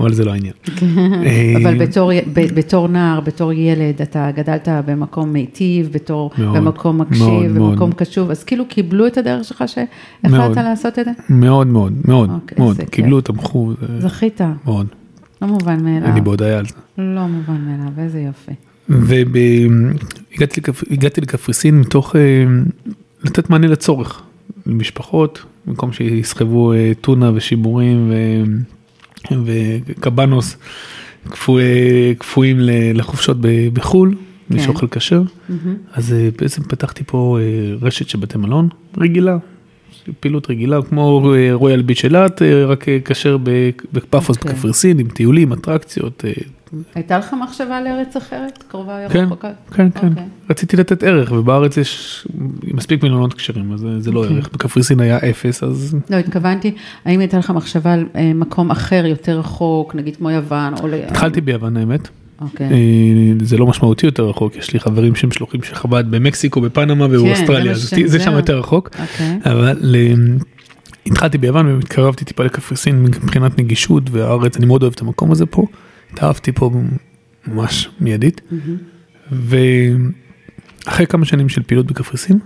אבל 0.00 0.12
זה 0.12 0.24
לא 0.24 0.32
העניין. 0.32 0.52
אה, 1.26 1.54
אבל 1.62 1.78
בתור, 1.78 2.10
בתור 2.32 2.88
נער, 2.88 3.20
בתור 3.20 3.52
ילד, 3.52 4.02
אתה 4.02 4.30
גדלת 4.34 4.68
במקום 4.86 5.32
מיטיב, 5.32 5.88
בתור, 5.92 6.30
מאוד, 6.38 6.56
במקום 6.56 6.96
מאוד, 6.96 7.08
מקשיב, 7.08 7.58
מאוד. 7.58 7.72
במקום 7.72 7.92
קשוב, 7.92 8.30
אז 8.30 8.44
כאילו 8.44 8.68
קיבלו 8.68 9.06
את 9.06 9.16
הדרך 9.16 9.44
שלך 9.44 9.64
שהחלטת 9.66 10.30
מאוד. 10.30 10.58
לעשות 10.58 10.98
את 10.98 11.04
זה? 11.04 11.10
מאוד 11.28 11.66
מאוד 11.66 11.92
מאוד 12.04 12.30
אוקיי, 12.30 12.58
מאוד, 12.58 12.76
זה. 12.76 12.86
קיבלו, 12.86 13.20
תמכו, 13.20 13.72
זה 13.80 14.00
זכית, 14.08 14.40
מאוד. 14.64 14.86
לא 15.42 15.48
מובן 15.48 15.84
מאליו. 15.84 16.08
אני 16.08 16.20
בהודעה 16.20 16.58
על 16.58 16.66
זה. 16.66 16.74
לא 16.98 17.26
מובן 17.26 17.60
מאליו, 17.66 17.92
איזה 17.98 18.20
יופי. 18.20 18.52
והגעתי 18.88 20.60
לקפריסין 21.20 21.80
מתוך 21.80 22.16
אה, 22.16 22.20
לתת 23.24 23.50
מענה 23.50 23.66
לצורך 23.66 24.22
למשפחות, 24.66 25.42
במקום 25.66 25.92
שיסחבו 25.92 26.72
אה, 26.72 26.92
טונה 27.00 27.30
ושיבורים 27.34 28.10
ו- 28.10 28.44
וקבנוס 29.44 30.56
קפוא- 31.30 31.60
קפואים 32.18 32.60
ל- 32.60 32.70
לחופשות 32.98 33.36
בחו"ל, 33.72 34.14
מי 34.50 34.58
כן. 34.58 34.64
שאוכל 34.64 34.86
כשר. 34.90 35.22
מהמם. 35.48 35.76
אז 35.92 36.12
אה, 36.12 36.28
בעצם 36.40 36.62
פתחתי 36.62 37.04
פה 37.06 37.38
אה, 37.40 37.44
רשת 37.82 38.08
של 38.08 38.18
בתי 38.18 38.38
מלון 38.38 38.68
רגילה, 38.98 39.36
פעילות 40.20 40.50
רגילה 40.50 40.82
כמו 40.82 41.32
אה, 41.34 41.48
רויאל 41.52 41.82
ביץ' 41.82 42.04
אילת, 42.04 42.42
אה, 42.42 42.64
רק 42.66 42.88
אה, 42.88 42.98
כשר 43.04 43.36
בפאפוס 43.92 44.36
אוקיי. 44.36 44.52
בקפריסין 44.52 44.98
עם 44.98 45.08
טיולים, 45.08 45.52
אטרקציות. 45.52 46.24
הייתה 46.94 47.18
לך 47.18 47.34
מחשבה 47.42 47.80
לארץ 47.80 48.16
אחרת? 48.16 48.64
קרובה 48.68 49.08
כן, 49.08 49.24
רחוקה? 49.24 49.50
כן, 49.74 49.88
כן. 49.90 50.08
אוקיי. 50.08 50.24
רציתי 50.50 50.76
לתת 50.76 51.02
ערך 51.02 51.32
ובארץ 51.32 51.76
יש 51.76 52.26
מספיק 52.74 53.02
מלונות 53.04 53.34
כשרים 53.34 53.72
אז 53.72 53.80
זה- 53.80 54.00
זה 54.00 54.10
לא 54.12 54.20
אוקיי. 54.22 54.36
ערך. 54.36 54.48
בקפריסין 54.52 55.00
היה 55.00 55.18
אפס 55.30 55.62
אז 55.62 55.96
לא, 56.10 56.16
התכוונתי, 56.16 56.74
האם 57.04 57.20
הייתה 57.20 57.38
לך 57.38 57.50
מחשבה 57.50 57.92
על 57.92 58.06
אה, 58.16 58.32
מקום 58.34 58.70
אחר, 58.70 59.06
יותר 59.06 59.38
רחוק, 59.38 59.94
נגיד 59.94 60.16
כמו 60.16 60.30
יוון, 60.30 60.74
או 60.82 60.88
ל... 60.88 60.94
התחלתי 60.94 61.40
ביוון 61.40 61.76
האמת. 61.76 62.08
אוקיי. 62.40 62.66
אה, 62.66 62.72
זה 63.42 63.56
לא 63.56 63.66
משמעותי 63.66 64.06
יותר 64.06 64.28
רחוק 64.28 64.56
יש 64.56 64.72
לי 64.72 64.80
חברים 64.80 65.14
שהם 65.14 65.30
שלוחים 65.30 65.62
של 65.62 65.74
חב"ד 65.74 66.04
במקסיקו 66.10 66.60
בפנמה 66.60 67.04
כן, 67.06 67.10
זה 67.10 67.18
ובאוסטרליה 67.22 67.72
אז 67.72 67.88
ש- 67.90 67.94
זה 68.06 68.20
שם. 68.20 68.32
יותר 68.32 68.58
רחוק. 68.58 68.90
אוקיי. 69.02 69.38
אבל 69.52 69.94
אה, 69.94 70.12
התחלתי 71.06 71.38
ביוון 71.38 71.66
והתקרבתי 71.66 72.24
טיפה 72.24 72.44
לקפריסין 72.44 73.02
מבחינת 73.02 73.58
נגישות 73.58 74.02
והארץ 74.10 74.56
אני 74.56 74.66
מאוד 74.66 74.82
אוהב 74.82 74.92
את 74.96 75.00
המקום 75.00 75.32
הזה 75.32 75.46
פה. 75.46 75.66
התאהבתי 76.14 76.52
פה 76.52 76.70
ממש 77.46 77.88
מיידית. 78.00 78.40
ואחרי 79.32 81.06
כמה 81.06 81.24
שנים 81.24 81.48
של 81.48 81.62
פעילות 81.62 81.86
בקפריסין, 81.86 82.38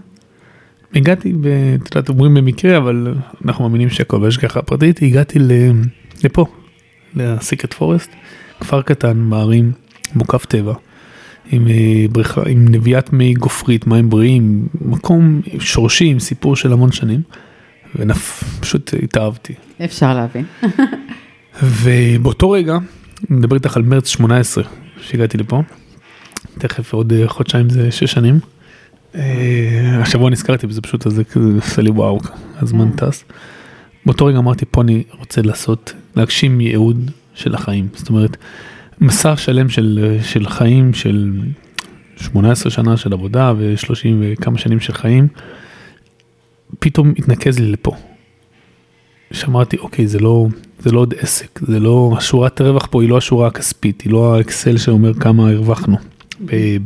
הגעתי, 0.94 1.32
את 1.74 1.94
יודעת, 1.94 2.08
אומרים 2.08 2.34
במקרה, 2.34 2.76
אבל 2.76 3.14
אנחנו 3.44 3.64
מאמינים 3.64 3.90
שהכל 3.90 4.18
בהשגחה 4.18 4.62
פרטית, 4.62 5.02
הגעתי 5.02 5.38
לפה, 6.24 6.46
לסיקרט 7.14 7.74
פורסט, 7.74 8.10
כפר 8.60 8.82
קטן 8.82 9.30
בערים, 9.30 9.72
מוקף 10.14 10.46
טבע, 10.46 10.74
עם 11.50 11.68
אה, 11.68 12.04
בריכה, 12.12 12.42
עם 12.48 12.68
נביאת 12.68 13.12
מי 13.12 13.34
גופרית, 13.34 13.86
מים 13.86 14.10
בריאים, 14.10 14.68
מקום 14.80 15.40
שורשי 15.58 16.04
עם 16.04 16.18
סיפור 16.18 16.56
של 16.56 16.72
המון 16.72 16.92
שנים, 16.92 17.20
ופשוט 17.96 18.94
התאהבתי. 19.02 19.54
אפשר 19.84 20.14
להבין. 20.14 20.44
ובאותו 21.62 22.50
רגע, 22.50 22.78
מדבר 23.30 23.56
איתך 23.56 23.76
על 23.76 23.82
מרץ 23.82 24.08
18 24.08 24.64
שהגעתי 25.00 25.38
לפה, 25.38 25.62
תכף 26.58 26.92
עוד 26.92 27.12
אה, 27.12 27.28
חודשיים 27.28 27.70
זה 27.70 27.90
שש 27.90 28.12
שנים. 28.12 28.40
אה, 29.14 29.98
השבוע 30.02 30.30
נזכרתי 30.30 30.66
בזה 30.66 30.80
פשוט, 30.80 31.06
אז 31.06 31.12
זה 31.12 31.22
עושה 31.56 31.82
לי 31.82 31.90
וואו, 31.90 32.18
הזמן 32.56 32.90
כן. 32.90 33.06
טס. 33.06 33.24
באותו 34.06 34.26
רגע 34.26 34.38
אמרתי, 34.38 34.64
פה 34.70 34.82
אני 34.82 35.02
רוצה 35.18 35.42
לעשות, 35.42 35.92
להגשים 36.16 36.60
ייעוד 36.60 37.10
של 37.34 37.54
החיים. 37.54 37.88
זאת 37.94 38.08
אומרת, 38.08 38.36
מסע 39.00 39.36
שלם 39.36 39.68
של, 39.68 40.18
של 40.22 40.48
חיים, 40.48 40.94
של 40.94 41.32
18 42.16 42.70
שנה 42.70 42.96
של 42.96 43.12
עבודה 43.12 43.52
ו-30 43.58 44.08
וכמה 44.20 44.58
שנים 44.58 44.80
של 44.80 44.92
חיים, 44.92 45.28
פתאום 46.78 47.14
התנקז 47.18 47.58
לי 47.58 47.72
לפה. 47.72 47.96
שאמרתי, 49.32 49.76
אוקיי, 49.76 50.06
זה 50.06 50.18
לא, 50.18 50.46
זה 50.78 50.92
לא 50.92 51.00
עוד 51.00 51.14
עסק, 51.18 51.60
זה 51.62 51.80
לא, 51.80 52.14
השורת 52.16 52.60
הרווח 52.60 52.88
פה 52.90 53.02
היא 53.02 53.10
לא 53.10 53.18
השורה 53.18 53.46
הכספית, 53.46 54.00
היא 54.00 54.12
לא 54.12 54.36
האקסל 54.36 54.76
שאומר 54.76 55.14
כמה 55.14 55.50
הרווחנו 55.50 55.96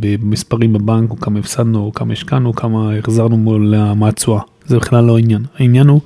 במספרים 0.00 0.72
בבנק, 0.72 1.10
או 1.10 1.16
כמה 1.16 1.38
הפסדנו, 1.38 1.78
או 1.78 1.92
כמה 1.92 2.12
השקענו, 2.12 2.48
או 2.48 2.54
כמה 2.54 2.96
החזרנו 2.96 3.36
מול 3.36 3.74
מהתשואה. 3.96 4.40
זה 4.66 4.76
בכלל 4.76 5.04
לא 5.04 5.16
העניין. 5.16 5.44
העניין 5.58 5.86
הוא 5.86 6.00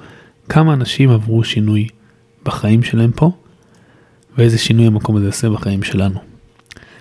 כמה 0.48 0.74
אנשים 0.74 1.10
עברו 1.10 1.44
שינוי 1.44 1.88
בחיים 2.44 2.82
שלהם 2.82 3.10
פה, 3.10 3.30
ואיזה 4.38 4.58
שינוי 4.58 4.86
המקום 4.86 5.16
הזה 5.16 5.26
יעשה 5.26 5.50
בחיים 5.50 5.82
שלנו. 5.82 6.18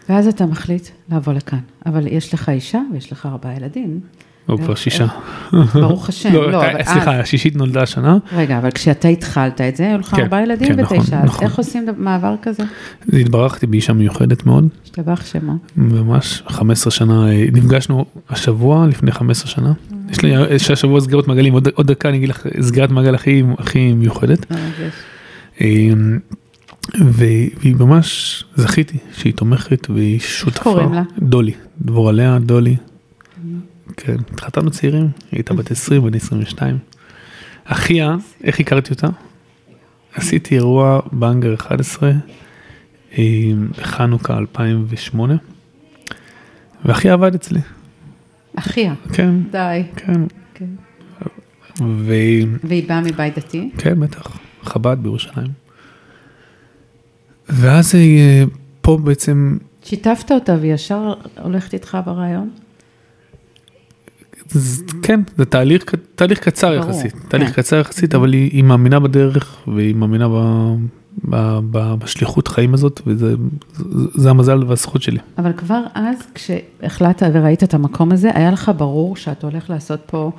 ואז 0.09 0.27
אתה 0.27 0.45
מחליט 0.45 0.87
לבוא 1.09 1.33
לכאן. 1.33 1.59
אבל 1.85 2.07
יש 2.07 2.33
לך 2.33 2.49
אישה 2.49 2.81
ויש 2.93 3.11
לך 3.11 3.25
ארבעה 3.25 3.55
ילדים. 3.55 3.99
או 4.49 4.57
כבר 4.57 4.75
שישה. 4.75 5.07
ברוך 5.73 6.09
השם. 6.09 6.33
לא, 6.33 6.51
לא, 6.51 6.57
אבל 6.71 6.83
סליחה, 6.83 7.15
אז- 7.15 7.21
השישית 7.23 7.55
נולדה 7.55 7.81
השנה, 7.81 8.17
רגע, 8.35 8.57
אבל 8.57 8.71
כשאתה 8.71 9.07
התחלת 9.07 9.61
את 9.61 9.75
זה, 9.75 9.87
היו 9.87 9.97
לך 9.97 10.15
כן, 10.15 10.21
ארבעה 10.21 10.43
ילדים 10.43 10.67
כן, 10.75 10.79
נכון, 10.79 10.97
ותשע. 10.99 11.17
אז 11.19 11.25
נכון. 11.25 11.43
איך 11.47 11.57
עושים 11.57 11.85
מעבר 11.97 12.35
כזה? 12.41 12.63
התברכתי 13.13 13.67
באישה 13.67 13.93
מיוחדת 13.93 14.45
מאוד, 14.45 14.67
השתבח 14.83 15.25
שמו. 15.25 15.53
ממש 15.75 16.43
15 16.47 16.91
שנה, 16.91 17.29
אה, 17.31 17.45
נפגשנו 17.51 18.05
השבוע 18.29 18.87
לפני 18.87 19.11
15 19.11 19.47
שנה. 19.47 19.73
יש 20.09 20.21
לי 20.21 20.33
יש 20.55 20.71
השבוע 20.71 21.01
סגירות 21.01 21.27
מעגלים, 21.27 21.53
עוד, 21.53 21.67
עוד 21.73 21.87
דקה 21.87 22.09
אני 22.09 22.17
אגיד 22.17 22.29
לך 22.29 22.45
סגירת 22.61 22.91
מעגל 22.91 23.15
הכי, 23.15 23.43
מיוחדת. 23.95 24.45
והיא 26.93 27.75
ממש 27.79 28.43
זכיתי 28.55 28.97
שהיא 29.17 29.33
תומכת 29.33 29.89
והיא 29.89 30.19
שותפה. 30.19 30.63
קוראים 30.63 30.93
לה? 30.93 31.03
דולי, 31.19 31.51
דבורה 31.81 32.11
לאה, 32.11 32.39
דולי. 32.39 32.75
כן, 33.97 34.15
התחתנו 34.31 34.71
צעירים, 34.71 35.03
היא 35.03 35.11
הייתה 35.31 35.53
בת 35.53 35.71
20 35.71 36.03
ואני 36.03 36.17
22. 36.17 36.77
אחיה, 37.65 38.15
איך 38.43 38.59
הכרתי 38.59 38.93
אותה? 38.93 39.07
עשיתי 40.13 40.55
אירוע 40.55 40.99
באנגר 41.11 41.53
11, 41.53 42.11
אמ, 43.17 43.67
בחנוכה 43.77 44.37
2008, 44.37 45.35
ואחיה 46.85 47.13
עבד 47.13 47.35
אצלי, 47.35 47.59
אחיה, 48.55 48.93
כן, 49.13 49.35
די. 49.51 49.83
כן, 49.95 50.21
כן. 50.53 50.65
וכן, 51.79 52.49
והיא 52.63 52.87
באה 52.87 53.01
מבית 53.01 53.37
דתי? 53.37 53.69
בטח, 53.99 54.37
חב"ד 54.63 54.97
בירושלים. 55.01 55.51
ואז 57.49 57.95
אה, 57.95 58.43
פה 58.81 58.97
בעצם 59.03 59.57
שיתפת 59.83 60.31
אותה 60.31 60.55
והיא 60.59 60.73
ישר 60.73 61.13
הולכת 61.41 61.73
איתך 61.73 61.97
ברעיון? 62.05 62.49
כן, 65.01 65.19
זה 65.37 65.45
תהליך, 65.45 65.83
תהליך 66.15 66.39
קצר 66.39 66.73
יחסית, 66.73 67.13
כן. 67.13 67.19
תהליך 67.29 67.59
קצר 67.59 67.75
יחסית, 67.75 68.15
אבל 68.15 68.33
היא, 68.33 68.63
מאמינה 68.63 68.99
בדרך 68.99 69.57
והיא 69.67 69.95
מאמינה 69.95 70.29
ב, 70.29 70.33
ב, 71.29 71.59
ב, 71.71 71.93
בשליחות 71.93 72.47
חיים 72.47 72.73
הזאת, 72.73 73.01
וזה 73.07 73.35
זה, 73.75 74.07
זה 74.15 74.29
המזל 74.29 74.63
והזכות 74.63 75.01
שלי. 75.01 75.19
אבל 75.37 75.53
כבר 75.53 75.81
אז, 75.93 76.17
כשהחלטת 76.33 77.29
וראית 77.33 77.63
את 77.63 77.73
המקום 77.73 78.11
הזה, 78.11 78.29
היה 78.33 78.51
לך 78.51 78.71
ברור 78.77 79.15
שאתה 79.15 79.47
הולך 79.47 79.69
לעשות 79.69 79.99
פה 80.05 80.31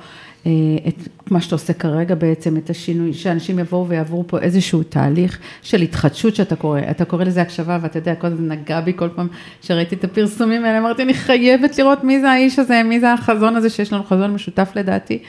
את 0.87 1.07
מה 1.31 1.41
שאתה 1.41 1.55
עושה 1.55 1.73
כרגע 1.73 2.15
בעצם, 2.15 2.57
את 2.57 2.69
השינוי, 2.69 3.13
שאנשים 3.13 3.59
יבואו 3.59 3.87
ויעברו 3.87 4.23
פה 4.27 4.39
איזשהו 4.39 4.83
תהליך 4.83 5.39
של 5.61 5.81
התחדשות 5.81 6.35
שאתה 6.35 6.55
קורא, 6.55 6.79
אתה 6.91 7.05
קורא 7.05 7.23
לזה 7.23 7.41
הקשבה, 7.41 7.79
ואתה 7.81 7.99
יודע, 7.99 8.15
כל 8.15 8.29
זה 8.29 8.41
נגע 8.41 8.81
בי 8.81 8.93
כל 8.95 9.09
פעם 9.15 9.27
שראיתי 9.61 9.95
את 9.95 10.03
הפרסומים 10.03 10.65
האלה, 10.65 10.79
אמרתי, 10.79 11.03
אני 11.03 11.13
חייבת 11.13 11.77
לראות 11.77 12.03
מי 12.03 12.19
זה 12.21 12.29
האיש 12.29 12.59
הזה, 12.59 12.81
מי 12.83 12.99
זה 12.99 13.13
החזון 13.13 13.55
הזה, 13.55 13.69
שיש 13.69 13.93
לנו 13.93 14.03
חזון 14.03 14.33
משותף 14.33 14.71
לדעתי, 14.75 15.19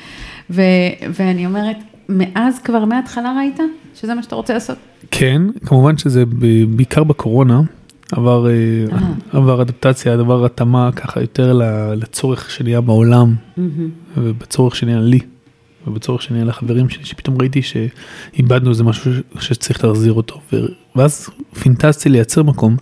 ו, 0.50 0.62
ואני 1.10 1.46
אומרת, 1.46 1.76
מאז 2.08 2.58
כבר 2.58 2.84
מההתחלה 2.84 3.34
ראית 3.38 3.60
שזה 3.94 4.14
מה 4.14 4.22
שאתה 4.22 4.34
רוצה 4.34 4.54
לעשות? 4.54 4.78
כן, 5.10 5.42
כמובן 5.66 5.98
שזה 5.98 6.24
בעיקר 6.76 7.04
בקורונה, 7.04 7.60
עבר, 8.12 8.46
אה, 8.46 8.52
אה. 8.92 9.12
עבר 9.32 9.62
אדפטציה, 9.62 10.12
עבר 10.12 10.44
התאמה 10.44 10.90
ככה 10.92 11.20
יותר 11.20 11.60
לצורך 11.96 12.50
שנהיה 12.50 12.80
בעולם, 12.80 13.34
ובצורך 14.16 14.76
שנהיה 14.76 15.00
לי, 15.00 15.20
ובצורך 15.86 16.22
שנהיה 16.22 16.44
לחברים 16.44 16.88
שלי, 16.88 17.04
שפתאום 17.04 17.40
ראיתי 17.40 17.60
שאיבדנו 17.62 18.70
איזה 18.70 18.84
משהו 18.84 19.12
שצריך 19.40 19.84
להחזיר 19.84 20.12
אותו, 20.12 20.40
ואז 20.96 21.28
פינטזתי 21.60 22.08
לייצר 22.08 22.42
מקום 22.42 22.76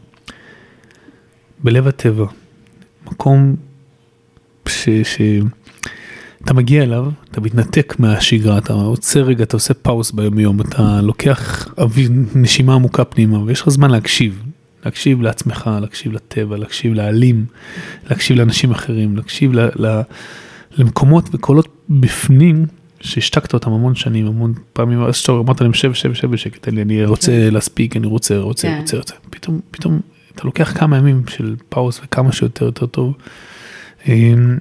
בלב 1.65 1.87
הטבע, 1.87 2.27
מקום 3.07 3.57
ש... 4.69 4.89
ש... 4.89 5.21
מגיע 6.57 6.83
אליו, 6.83 7.07
אתה 7.31 7.41
מתנתק 7.41 7.95
מהשגרה, 7.99 8.59
אתה 8.59 8.73
עוצר 8.73 9.23
רגע, 9.23 9.45
אתה 9.45 9.57
עושה 9.57 9.75
פאוס 9.75 10.11
ביום 10.11 10.39
יום, 10.39 10.61
אתה 10.61 11.01
לוקח 11.03 11.69
אוויר, 11.79 12.11
נשימה 12.35 12.75
עמוקה 12.75 13.05
פנימה, 13.05 13.39
ויש 13.39 13.61
לך 13.61 13.69
זמן 13.69 13.91
להקשיב, 13.91 14.43
להקשיב 14.87 15.23
לעצמך, 15.23 15.71
להקשיב 15.81 16.13
לטבע, 16.13 16.57
להקשיב 16.57 16.95
לעלים, 16.95 17.45
להקשיב 18.11 18.37
לאנשים 18.37 18.71
אחרים, 18.71 19.17
להקשיב 19.17 19.53
ל, 19.55 19.87
ל, 19.87 20.01
למקומות 20.79 21.29
וקולות 21.33 21.69
בפנים 21.91 22.67
שהשתקת 23.01 23.55
אותם 23.55 23.73
המון 23.73 23.95
שנים, 23.95 24.27
המון 24.27 24.55
פעמים, 24.73 25.03
אז 25.03 25.17
שאתה 25.17 25.33
אמרת 25.33 25.61
להם 25.61 25.75
שב, 25.75 25.93
שב, 25.93 26.15
שב 26.15 26.31
בשקט, 26.31 26.69
לי, 26.69 26.83
אני 26.83 27.05
רוצה 27.05 27.51
להספיק, 27.51 27.97
אני 27.97 28.07
רוצה, 28.07 28.39
רוצה, 28.39 28.69
כן. 28.69 28.79
רוצה, 28.81 28.97
רוצה, 28.97 29.15
פתאום, 29.31 29.61
פתאום 29.71 30.01
אתה 30.35 30.45
לוקח 30.45 30.73
כמה 30.79 30.97
ימים 30.97 31.23
של 31.29 31.57
פאוס 31.69 32.01
וכמה 32.05 32.33
שיותר 32.33 32.65
יותר 32.65 32.87
טוב. 32.87 33.15
אמ, 34.09 34.59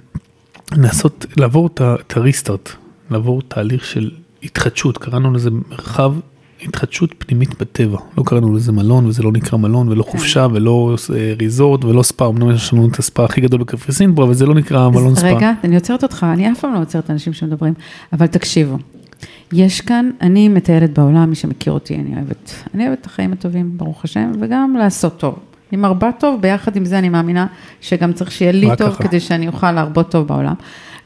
לעשות, 0.71 1.25
לעבור 1.37 1.69
את 1.81 2.17
הריסטארט, 2.17 2.69
לעבור 3.11 3.41
תהליך 3.41 3.85
של 3.85 4.11
התחדשות, 4.43 4.97
קראנו 4.97 5.33
לזה 5.33 5.49
מרחב 5.51 6.13
התחדשות 6.67 7.15
פנימית 7.17 7.61
בטבע, 7.61 7.97
לא 8.17 8.23
קראנו 8.25 8.53
לזה 8.53 8.71
מלון 8.71 9.05
וזה 9.05 9.23
לא 9.23 9.31
נקרא 9.31 9.57
מלון 9.57 9.89
ולא 9.89 10.03
חופשה 10.03 10.47
ולא 10.53 10.95
אה, 11.15 11.33
ריזורט 11.39 11.85
ולא 11.85 12.03
ספא, 12.03 12.23
אמנם 12.23 12.51
יש 12.51 12.73
לנו 12.73 12.87
את 12.87 12.99
הספא 12.99 13.21
הכי 13.21 13.41
גדול 13.41 13.59
בקפריסין 13.59 14.15
פה, 14.15 14.23
אבל 14.23 14.33
זה 14.33 14.45
לא 14.45 14.55
נקרא 14.55 14.89
מלון 14.89 15.15
ספא. 15.15 15.25
רגע, 15.25 15.51
אני 15.63 15.75
עוצרת 15.75 16.03
אותך, 16.03 16.25
אני 16.33 16.51
אף 16.51 16.59
פעם 16.59 16.73
לא 16.73 16.81
עוצרת 16.81 17.11
אנשים 17.11 17.33
שמדברים, 17.33 17.73
אבל 18.13 18.27
תקשיבו. 18.27 18.77
יש 19.53 19.81
כאן, 19.81 20.09
אני 20.21 20.49
מטיילת 20.49 20.99
בעולם, 20.99 21.29
מי 21.29 21.35
שמכיר 21.35 21.73
אותי, 21.73 21.95
אני 21.95 22.15
אוהבת, 22.15 22.53
אני 22.73 22.87
אוהבת 22.87 23.01
את 23.01 23.05
החיים 23.05 23.33
הטובים, 23.33 23.77
ברוך 23.77 24.03
השם, 24.03 24.31
וגם 24.39 24.75
לעשות 24.79 25.17
טוב. 25.17 25.35
אני 25.71 25.81
מרבה 25.81 26.09
טוב, 26.19 26.41
ביחד 26.41 26.75
עם 26.75 26.85
זה 26.85 26.99
אני 26.99 27.09
מאמינה 27.09 27.47
שגם 27.81 28.13
צריך 28.13 28.31
שיהיה 28.31 28.51
לי 28.51 28.67
טוב, 28.77 28.89
ככה. 28.89 29.03
כדי 29.03 29.19
שאני 29.19 29.47
אוכל 29.47 29.71
להרבות 29.71 30.11
טוב 30.11 30.27
בעולם. 30.27 30.53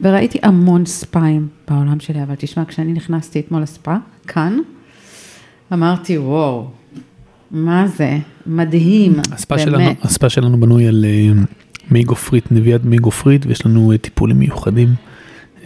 וראיתי 0.00 0.38
המון 0.42 0.86
ספיים 0.86 1.48
בעולם 1.68 2.00
שלי, 2.00 2.22
אבל 2.22 2.34
תשמע, 2.38 2.64
כשאני 2.64 2.92
נכנסתי 2.92 3.40
אתמול 3.40 3.62
לספא, 3.62 3.96
כאן, 4.26 4.58
אמרתי, 5.72 6.18
וואו, 6.18 6.70
מה 7.50 7.86
זה? 7.86 8.18
מדהים, 8.46 9.12
שלנו, 9.58 9.78
באמת. 9.78 10.04
הספא 10.04 10.28
שלנו 10.28 10.60
בנוי 10.60 10.86
על 10.86 11.04
אה, 11.04 11.42
מי 11.90 12.04
גופרית, 12.04 12.52
נביאת 12.52 12.84
מי 12.84 12.96
גופרית, 12.96 13.46
ויש 13.46 13.66
לנו 13.66 13.92
אה, 13.92 13.98
טיפולים 13.98 14.38
מיוחדים, 14.38 14.88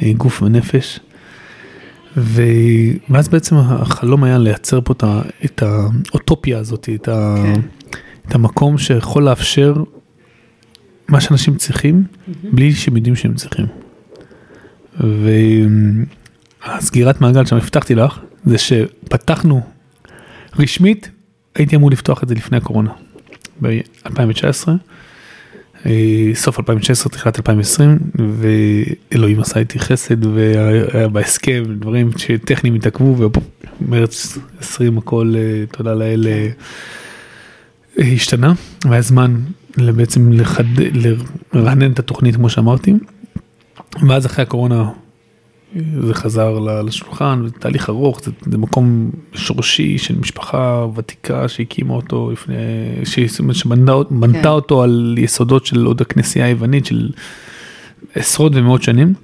אה, 0.02 0.12
גוף 0.16 0.42
ונפש. 0.42 1.00
ו... 2.16 2.42
ואז 3.10 3.28
בעצם 3.28 3.56
החלום 3.56 4.24
היה 4.24 4.38
לייצר 4.38 4.80
פה 4.80 4.92
את, 4.92 5.04
ה... 5.04 5.22
את 5.44 5.62
האוטופיה 5.62 6.58
הזאת, 6.58 6.88
את, 6.94 7.08
ה... 7.08 7.34
כן. 7.36 7.60
את 8.28 8.34
המקום 8.34 8.78
שיכול 8.78 9.22
לאפשר 9.22 9.74
מה 11.08 11.20
שאנשים 11.20 11.56
צריכים, 11.56 12.04
בלי 12.52 12.72
שהם 12.72 12.96
יודעים 12.96 13.16
שהם 13.16 13.34
צריכים. 13.34 13.66
והסגירת 16.66 17.20
מעגל 17.20 17.46
שם 17.46 17.56
הבטחתי 17.56 17.94
לך, 17.94 18.18
זה 18.44 18.58
שפתחנו 18.58 19.73
רשמית, 20.58 21.10
הייתי 21.54 21.76
אמור 21.76 21.90
לפתוח 21.90 22.22
את 22.22 22.28
זה 22.28 22.34
לפני 22.34 22.56
הקורונה, 22.56 22.90
ב-2019, 23.62 24.68
אה, 25.86 26.30
סוף 26.34 26.58
2019, 26.58 27.12
תחילת 27.12 27.36
2020, 27.36 27.98
ואלוהים 29.12 29.40
עשה 29.40 29.60
איתי 29.60 29.78
חסד, 29.78 30.26
והיה 30.26 31.08
בהסכם 31.08 31.64
דברים 31.78 32.10
שטכניים 32.16 32.74
התעכבו, 32.74 33.16
ובמרץ 33.18 34.38
20 34.60 34.98
הכל, 34.98 35.34
אה, 35.36 35.66
תודה 35.72 35.94
לאל, 35.94 36.26
אה, 36.26 36.48
השתנה, 38.12 38.52
והיה 38.84 39.02
זמן 39.02 39.36
בעצם. 39.76 40.30
לרענן 41.52 41.92
את 41.92 41.98
התוכנית 41.98 42.36
כמו 42.36 42.50
שאמרתי, 42.50 42.92
ואז 44.08 44.26
אחרי 44.26 44.42
הקורונה 44.42 44.90
זה 46.00 46.14
חזר 46.14 46.58
לשולחן, 46.58 47.42
זה 47.44 47.50
תהליך 47.50 47.88
ארוך, 47.88 48.20
זה, 48.24 48.30
זה 48.50 48.58
מקום 48.58 49.10
שורשי 49.34 49.98
של 49.98 50.18
משפחה 50.18 50.86
ותיקה 50.94 51.48
שהקימה 51.48 51.94
אותו 51.94 52.30
לפני, 52.32 52.54
שבנתה 53.52 53.92
בנתה 54.10 54.42
כן. 54.42 54.48
אותו 54.48 54.82
על 54.82 55.14
יסודות 55.18 55.66
של 55.66 55.84
עוד 55.84 56.00
הכנסייה 56.00 56.46
היוונית 56.46 56.86
של 56.86 57.10
עשרות 58.14 58.52
ומאות 58.54 58.82
שנים, 58.82 59.14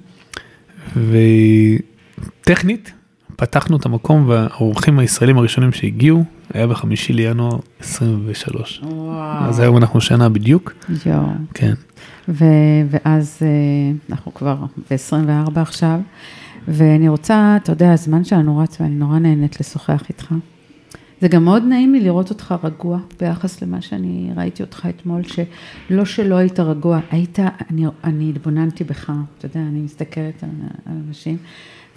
וטכנית 2.41 2.91
פתחנו 3.35 3.77
את 3.77 3.85
המקום 3.85 4.29
והאורחים 4.29 4.99
הישראלים 4.99 5.37
הראשונים 5.37 5.71
שהגיעו 5.71 6.23
היה 6.53 6.67
בחמישי 6.67 7.13
לינואר 7.13 7.59
23. 7.79 8.81
וואו. 8.83 9.43
אז 9.43 9.59
היום 9.59 9.77
אנחנו 9.77 10.01
שנה 10.01 10.29
בדיוק, 10.29 10.73
יואו. 11.05 11.25
כן. 11.53 11.73
ו- 12.29 12.45
ואז 12.89 13.37
אה, 13.41 13.47
אנחנו 14.09 14.33
כבר 14.33 14.55
ב-24 14.91 15.59
עכשיו, 15.59 15.99
ואני 16.67 17.09
רוצה, 17.09 17.57
אתה 17.63 17.71
יודע, 17.71 17.91
הזמן 17.91 18.23
שלנו 18.23 18.57
רץ 18.57 18.81
ואני 18.81 18.95
נורא 18.95 19.19
נהנית 19.19 19.59
לשוחח 19.59 20.03
איתך. 20.09 20.33
זה 21.21 21.27
גם 21.27 21.45
מאוד 21.45 21.63
נעים 21.63 21.93
לי 21.93 21.99
לראות 21.99 22.29
אותך 22.29 22.55
רגוע 22.63 22.99
ביחס 23.19 23.61
למה 23.61 23.81
שאני 23.81 24.29
ראיתי 24.37 24.63
אותך 24.63 24.87
אתמול, 24.89 25.21
שלא 25.23 26.05
שלא 26.05 26.35
היית 26.35 26.59
רגוע, 26.59 26.99
היית, 27.11 27.39
אני, 27.69 27.85
אני 28.03 28.29
התבוננתי 28.29 28.83
בך, 28.83 29.11
אתה 29.37 29.45
יודע, 29.45 29.59
אני 29.59 29.79
מסתכלת 29.79 30.43
על, 30.43 30.49
על 30.85 30.93
אנשים, 31.07 31.37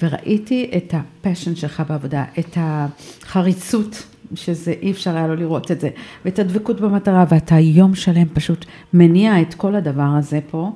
וראיתי 0.02 0.70
את 0.76 0.94
הפשן 0.94 1.54
שלך 1.54 1.82
בעבודה, 1.88 2.24
את 2.38 2.58
החריצות, 2.60 4.13
שזה 4.34 4.74
אי 4.82 4.90
אפשר 4.90 5.16
היה 5.16 5.26
לו 5.26 5.36
לראות 5.36 5.70
את 5.70 5.80
זה, 5.80 5.88
ואת 6.24 6.38
הדבקות 6.38 6.80
במטרה, 6.80 7.24
ואתה 7.28 7.58
יום 7.58 7.94
שלם 7.94 8.26
פשוט 8.32 8.64
מניע 8.92 9.40
את 9.40 9.54
כל 9.54 9.74
הדבר 9.74 10.08
הזה 10.18 10.40
פה, 10.50 10.72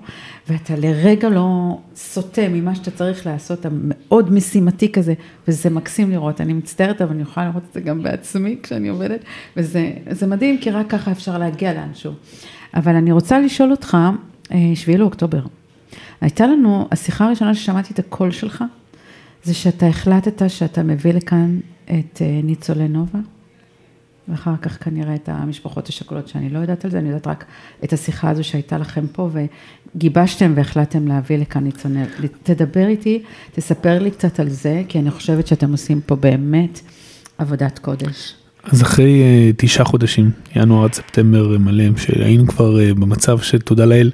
ואתה 0.48 0.76
לרגע 0.76 1.28
לא 1.28 1.78
סוטה 1.96 2.48
ממה 2.48 2.74
שאתה 2.74 2.90
צריך 2.90 3.26
לעשות, 3.26 3.60
אתה 3.60 3.68
מאוד 3.72 4.32
משימתי 4.32 4.92
כזה, 4.92 5.14
וזה 5.48 5.70
מקסים 5.70 6.10
לראות, 6.10 6.40
אני 6.40 6.52
מצטערת, 6.52 7.02
אבל 7.02 7.10
אני 7.12 7.22
יכולה 7.22 7.46
לראות 7.46 7.62
את 7.68 7.74
זה 7.74 7.80
גם 7.80 8.02
בעצמי 8.02 8.56
כשאני 8.62 8.88
עובדת, 8.88 9.20
וזה 9.56 9.92
זה 10.10 10.26
מדהים, 10.26 10.58
כי 10.58 10.70
רק 10.70 10.90
ככה 10.90 11.12
אפשר 11.12 11.38
להגיע 11.38 11.74
לאנשהו. 11.74 12.12
אבל 12.74 12.94
אני 12.94 13.12
רוצה 13.12 13.40
לשאול 13.40 13.70
אותך, 13.70 13.96
אה, 14.52 14.58
שביעי 14.74 14.98
לאוקטובר, 14.98 15.40
הייתה 16.20 16.46
לנו, 16.46 16.88
השיחה 16.92 17.26
הראשונה 17.26 17.54
ששמעתי 17.54 17.92
את 17.94 17.98
הקול 17.98 18.30
שלך, 18.30 18.64
זה 19.44 19.54
שאתה 19.54 19.86
החלטת 19.86 20.50
שאתה 20.50 20.82
מביא 20.82 21.12
לכאן 21.12 21.58
את 21.84 22.22
אה, 22.22 22.40
ניצולי 22.42 22.88
נובה, 22.88 23.18
ואחר 24.28 24.54
כך 24.62 24.84
כנראה 24.84 25.14
את 25.14 25.28
המשפחות 25.28 25.88
השכולות 25.88 26.28
שאני 26.28 26.48
לא 26.50 26.58
יודעת 26.58 26.84
על 26.84 26.90
זה, 26.90 26.98
אני 26.98 27.08
יודעת 27.08 27.26
רק 27.26 27.44
את 27.84 27.92
השיחה 27.92 28.30
הזו 28.30 28.44
שהייתה 28.44 28.78
לכם 28.78 29.06
פה, 29.12 29.30
וגיבשתם 29.94 30.52
והחלטתם 30.56 31.08
להביא 31.08 31.38
לכאן 31.38 31.64
ניצולי, 31.64 32.00
תדבר 32.42 32.86
איתי, 32.86 33.22
תספר 33.52 33.98
לי 33.98 34.10
קצת 34.10 34.40
על 34.40 34.48
זה, 34.48 34.82
כי 34.88 34.98
אני 34.98 35.10
חושבת 35.10 35.46
שאתם 35.46 35.72
עושים 35.72 36.00
פה 36.06 36.16
באמת 36.16 36.80
עבודת 37.38 37.78
קודש. 37.78 38.34
אז 38.64 38.82
אחרי 38.82 39.22
uh, 39.22 39.54
תשעה 39.56 39.84
חודשים, 39.84 40.30
ינואר 40.56 40.84
עד 40.84 40.92
ספטמבר 40.92 41.52
אה, 41.52 41.58
מלא, 41.58 41.84
שהיינו 41.96 42.46
כבר 42.46 42.76
uh, 42.76 42.94
במצב 42.94 43.38
שתודה 43.40 43.84
לאל, 43.84 44.10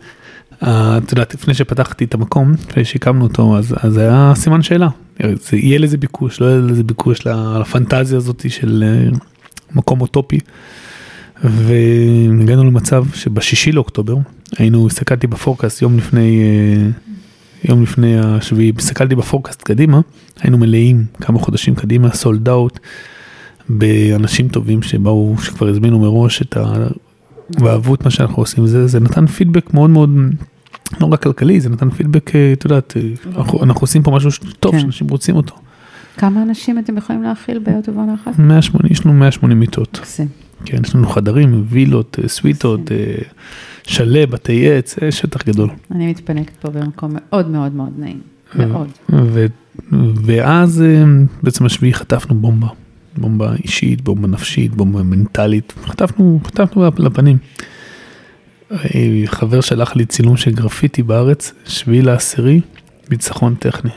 uh, 0.52 0.66
את 1.04 1.12
יודעת, 1.12 1.34
לפני 1.34 1.54
שפתחתי 1.54 2.04
את 2.04 2.14
המקום, 2.14 2.52
לפני 2.52 2.84
שהקמנו 2.84 3.24
אותו, 3.24 3.58
אז, 3.58 3.74
אז 3.82 3.96
היה 3.96 4.32
סימן 4.36 4.62
שאלה, 4.62 4.88
זה, 5.20 5.56
יהיה 5.56 5.78
לזה 5.78 5.96
ביקוש, 5.96 6.40
לא 6.40 6.46
יהיה 6.46 6.58
לזה 6.58 6.82
ביקוש 6.82 7.26
לפנטזיה 7.26 8.16
הזאת 8.16 8.44
של 8.48 8.84
uh, 9.12 9.18
מקום 9.74 10.00
אוטופי. 10.00 10.38
והגענו 11.44 12.64
למצב 12.64 13.04
שבשישי 13.14 13.72
לאוקטובר, 13.72 14.16
היינו, 14.58 14.86
הסתכלתי 14.86 15.26
בפורקאסט 15.26 15.82
יום 15.82 15.98
לפני, 15.98 16.42
uh, 17.64 17.68
יום 17.68 17.82
לפני 17.82 18.18
השביעי, 18.18 18.72
הסתכלתי 18.78 19.14
בפורקאסט 19.14 19.62
קדימה, 19.62 20.00
היינו 20.40 20.58
מלאים 20.58 21.04
כמה 21.20 21.38
חודשים 21.38 21.74
קדימה, 21.74 22.14
סולד 22.14 22.48
אאוט. 22.48 22.78
באנשים 23.68 24.48
טובים 24.48 24.82
שבאו, 24.82 25.34
שכבר 25.42 25.68
הזמינו 25.68 25.98
מראש 25.98 26.42
את 26.42 26.56
ה... 26.56 26.86
ואהבו 27.50 27.94
את 27.94 28.04
מה 28.04 28.10
שאנחנו 28.10 28.42
עושים, 28.42 28.66
זה, 28.66 28.86
זה 28.86 29.00
נתן 29.00 29.26
פידבק 29.26 29.74
מאוד 29.74 29.90
מאוד, 29.90 30.10
לא 31.00 31.06
רק 31.06 31.22
כלכלי, 31.22 31.60
זה 31.60 31.70
נתן 31.70 31.90
פידבק, 31.90 32.36
אה, 32.36 32.52
את 32.52 32.64
יודעת, 32.64 32.96
אה, 32.96 33.02
אנחנו, 33.36 33.62
אנחנו 33.62 33.80
עושים 33.80 34.02
פה 34.02 34.10
משהו 34.10 34.30
טוב, 34.60 34.72
כן. 34.72 34.80
שאנשים 34.80 35.08
רוצים 35.08 35.36
אותו. 35.36 35.54
כמה 36.16 36.42
אנשים 36.42 36.78
אתם 36.78 36.96
יכולים 36.96 37.22
להכיל 37.22 37.60
ובעונה 37.88 38.14
אחת? 38.14 38.38
180, 38.38 38.92
יש 38.92 39.06
לנו 39.06 39.14
180 39.14 39.60
מיטות, 39.60 39.98
מקסים. 40.00 40.28
כן, 40.64 40.78
יש 40.84 40.94
לנו 40.94 41.08
חדרים, 41.08 41.64
וילות, 41.68 42.18
אה, 42.22 42.28
סוויטות, 42.28 42.92
אה, 42.92 43.14
שלב, 43.86 44.30
בתי 44.30 44.72
עץ, 44.72 44.98
אה, 45.02 45.12
שטח 45.12 45.42
גדול. 45.46 45.70
אני 45.90 46.10
מתפנקת 46.10 46.56
פה 46.56 46.70
במקום 46.70 47.10
מאוד 47.14 47.48
מאוד 47.48 47.74
מאוד 47.74 47.92
נעים, 47.98 48.20
מאוד. 48.54 48.88
ואז 50.24 50.82
אה, 50.82 51.04
בעצם 51.42 51.66
השביעי 51.66 51.94
חטפנו 51.94 52.34
בומבה, 52.34 52.68
בומבה 53.16 53.54
אישית, 53.64 54.00
בומבה 54.00 54.28
נפשית, 54.28 54.74
בומבה 54.74 55.02
מנטלית, 55.02 55.72
חטפנו, 55.86 56.40
חטפנו 56.44 56.90
לפנים. 56.98 57.36
אה, 58.72 59.22
חבר 59.26 59.60
שלח 59.60 59.96
לי 59.96 60.06
צילום 60.06 60.36
של 60.36 60.50
גרפיטי 60.50 61.02
בארץ, 61.02 61.52
שביעי 61.64 62.02
לעשירי, 62.02 62.60
ניצחון 63.10 63.54
טכני. 63.54 63.90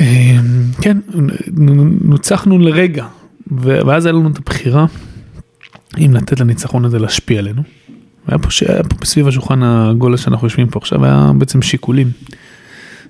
אה, 0.00 0.36
כן, 0.82 0.96
נוצחנו 2.04 2.58
לרגע, 2.58 3.06
ואז 3.50 4.06
היה 4.06 4.12
לנו 4.12 4.28
את 4.30 4.38
הבחירה 4.38 4.86
אם 5.98 6.14
לתת 6.14 6.40
לניצחון 6.40 6.84
הזה 6.84 6.98
להשפיע 6.98 7.38
עלינו. 7.38 7.62
היה 8.26 8.38
פה, 8.38 8.50
ש- 8.50 8.62
היה 8.62 8.82
פה 8.82 9.06
סביב 9.06 9.28
השולחן 9.28 9.62
העגול 9.62 10.16
שאנחנו 10.16 10.46
יושבים 10.46 10.68
פה 10.68 10.78
עכשיו, 10.78 11.04
היה 11.04 11.30
בעצם 11.38 11.62
שיקולים. 11.62 12.10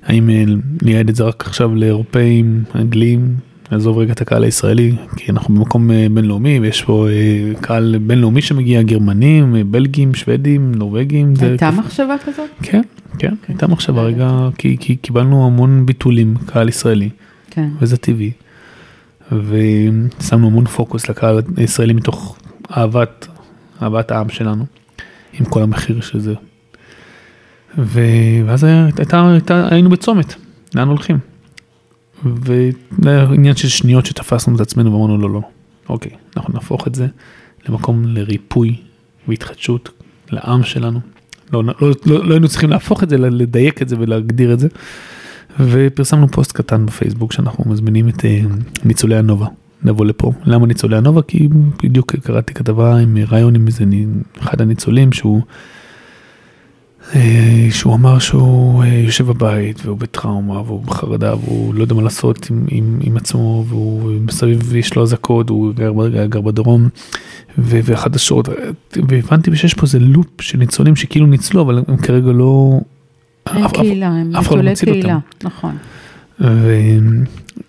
האם 0.07 0.31
אה, 0.31 0.45
לייעד 0.83 1.09
את 1.09 1.17
זה 1.17 1.25
רק 1.25 1.45
עכשיו 1.47 1.75
לאירופאים, 1.75 2.65
אנגלים, 2.75 3.35
נעזוב 3.73 3.99
רגע 3.99 4.13
את 4.13 4.21
הקהל 4.21 4.45
הישראלי, 4.45 4.93
כי 5.17 5.33
אנחנו 5.33 5.55
במקום 5.55 5.91
אה, 5.91 6.07
בינלאומי, 6.15 6.61
ויש 6.61 6.83
פה 6.83 7.09
אה, 7.09 7.53
קהל 7.61 7.99
בינלאומי 8.07 8.43
שמגיע, 8.43 8.83
גרמנים, 8.83 9.57
אה, 9.57 9.65
בלגים, 9.65 10.15
שוודים, 10.15 10.73
נורבגים. 10.75 11.35
הייתה. 11.41 11.71
מחשבה 11.71 12.15
כזאת? 12.27 12.49
כן, 12.63 12.83
כן, 13.21 13.35
הייתה 13.49 13.67
מחשבה 13.67 14.03
רגע, 14.03 14.49
כי, 14.59 14.77
כי 14.81 14.97
קיבלנו 14.97 15.47
המון 15.47 15.87
ביטולים, 15.87 16.35
קהל 16.47 16.69
ישראלי, 16.69 17.09
כן. 17.51 17.69
וזה 17.81 17.97
טבעי. 17.97 18.33
ושמנו 19.33 20.47
המון 20.47 20.67
פוקוס 20.67 21.09
לקהל 21.09 21.43
הישראלי 21.57 21.93
מתוך 21.93 22.37
אהבת, 22.77 23.29
אהבת 23.83 24.11
העם 24.11 24.29
שלנו, 24.29 24.67
עם 25.33 25.45
כל 25.45 25.63
המחיר 25.63 26.01
של 26.01 26.21
זה. 26.21 26.35
ו- 27.79 28.41
ואז 28.47 28.65
הייתה, 28.65 29.31
הייתה, 29.33 29.69
היינו 29.71 29.91
בצומת, 29.91 30.35
לאן 30.75 30.89
הולכים? 30.89 31.19
וזה 32.25 33.23
עניין 33.33 33.57
של 33.57 33.69
שניות 33.69 34.07
שתפסנו 34.07 34.57
את 34.57 34.61
עצמנו 34.61 34.93
ואמרנו 34.93 35.19
לא, 35.19 35.31
לא, 35.31 35.41
אוקיי, 35.89 36.13
אנחנו 36.37 36.55
נהפוך 36.55 36.87
את 36.87 36.95
זה 36.95 37.07
למקום 37.69 38.05
לריפוי 38.07 38.77
והתחדשות 39.29 39.89
לעם 40.31 40.63
שלנו. 40.63 41.01
לא, 41.53 41.65
לא, 41.65 41.75
לא, 42.07 42.25
לא 42.27 42.35
היינו 42.35 42.49
צריכים 42.49 42.71
להפוך 42.71 43.03
את 43.03 43.11
זה, 43.11 43.19
לדייק 43.19 43.83
את 43.83 43.89
זה 43.89 43.97
ולהגדיר 43.99 44.53
את 44.53 44.61
זה. 44.61 44.69
ופרסמנו 45.61 46.29
פוסט 46.29 46.53
קטן 46.53 46.87
בפייסבוק 46.87 47.33
שאנחנו 47.33 47.71
מזמינים 47.71 48.09
את 48.09 48.25
אה, 48.25 48.41
ניצולי 48.85 49.17
הנובה 49.17 49.47
לבוא 49.85 50.07
לפה. 50.07 50.33
למה 50.45 50.67
ניצולי 50.67 50.97
הנובה? 50.97 51.23
כי 51.23 51.49
בדיוק 51.83 52.17
קראתי 52.17 52.55
כתבה 52.55 52.97
עם 52.97 53.17
רעיון 53.31 53.55
עם 53.55 53.67
איזה 53.67 53.85
אחד 54.41 54.61
הניצולים 54.61 55.13
שהוא, 55.13 55.43
שהוא 57.71 57.95
אמר 57.95 58.19
שהוא 58.19 58.83
אה, 58.85 58.89
יושב 58.89 59.27
בבית 59.27 59.81
והוא 59.87 59.99
בטראומה 59.99 60.61
והוא 60.61 60.83
בחרדה 60.85 61.35
והוא 61.37 61.75
לא 61.75 61.83
יודע 61.83 61.95
מה 61.95 62.03
לעשות 62.03 62.51
עם, 62.51 62.65
עם, 62.69 62.99
עם 63.03 63.17
עצמו 63.17 63.65
והוא 63.69 64.13
מסביב 64.21 64.75
יש 64.77 64.95
לו 64.95 65.03
אזעקות, 65.03 65.49
הוא 65.49 65.75
גר, 65.75 65.93
גר 66.27 66.41
בדרום 66.41 66.89
ו- 67.59 67.81
והחדשות 67.85 68.49
והבנתי 69.09 69.57
שיש 69.57 69.75
פה 69.75 69.83
איזה 69.83 69.99
לופ 69.99 70.41
של 70.41 70.59
ניצולים 70.59 70.97
שכאילו 70.97 71.27
ניצלו 71.27 71.63
אבל 71.63 71.83
הם 71.89 71.97
כרגע 71.97 72.33
לא... 72.33 72.81
הם 73.47 73.65
אף- 73.65 73.73
קהילה, 73.73 74.09
הם 74.09 74.37
אף 74.37 74.51
לא 74.53 74.63
ניצולי 74.63 74.73
מציל 74.73 74.89
אותם. 74.89 75.01
קהילה, 75.01 75.19
נכון. 75.45 75.77
ו... 76.41 76.75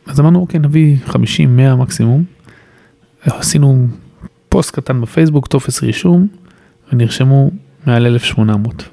אז 0.07 0.19
אמרנו 0.19 0.39
אוקיי 0.39 0.59
נביא 0.59 0.97
50 1.05 1.57
100 1.57 1.75
מקסימום. 1.75 2.23
עשינו 3.25 3.87
פוסט 4.49 4.75
קטן 4.75 5.01
בפייסבוק 5.01 5.47
טופס 5.47 5.83
רישום 5.83 6.27
ונרשמו 6.93 7.51
מעל 7.87 8.05
1800. 8.05 8.83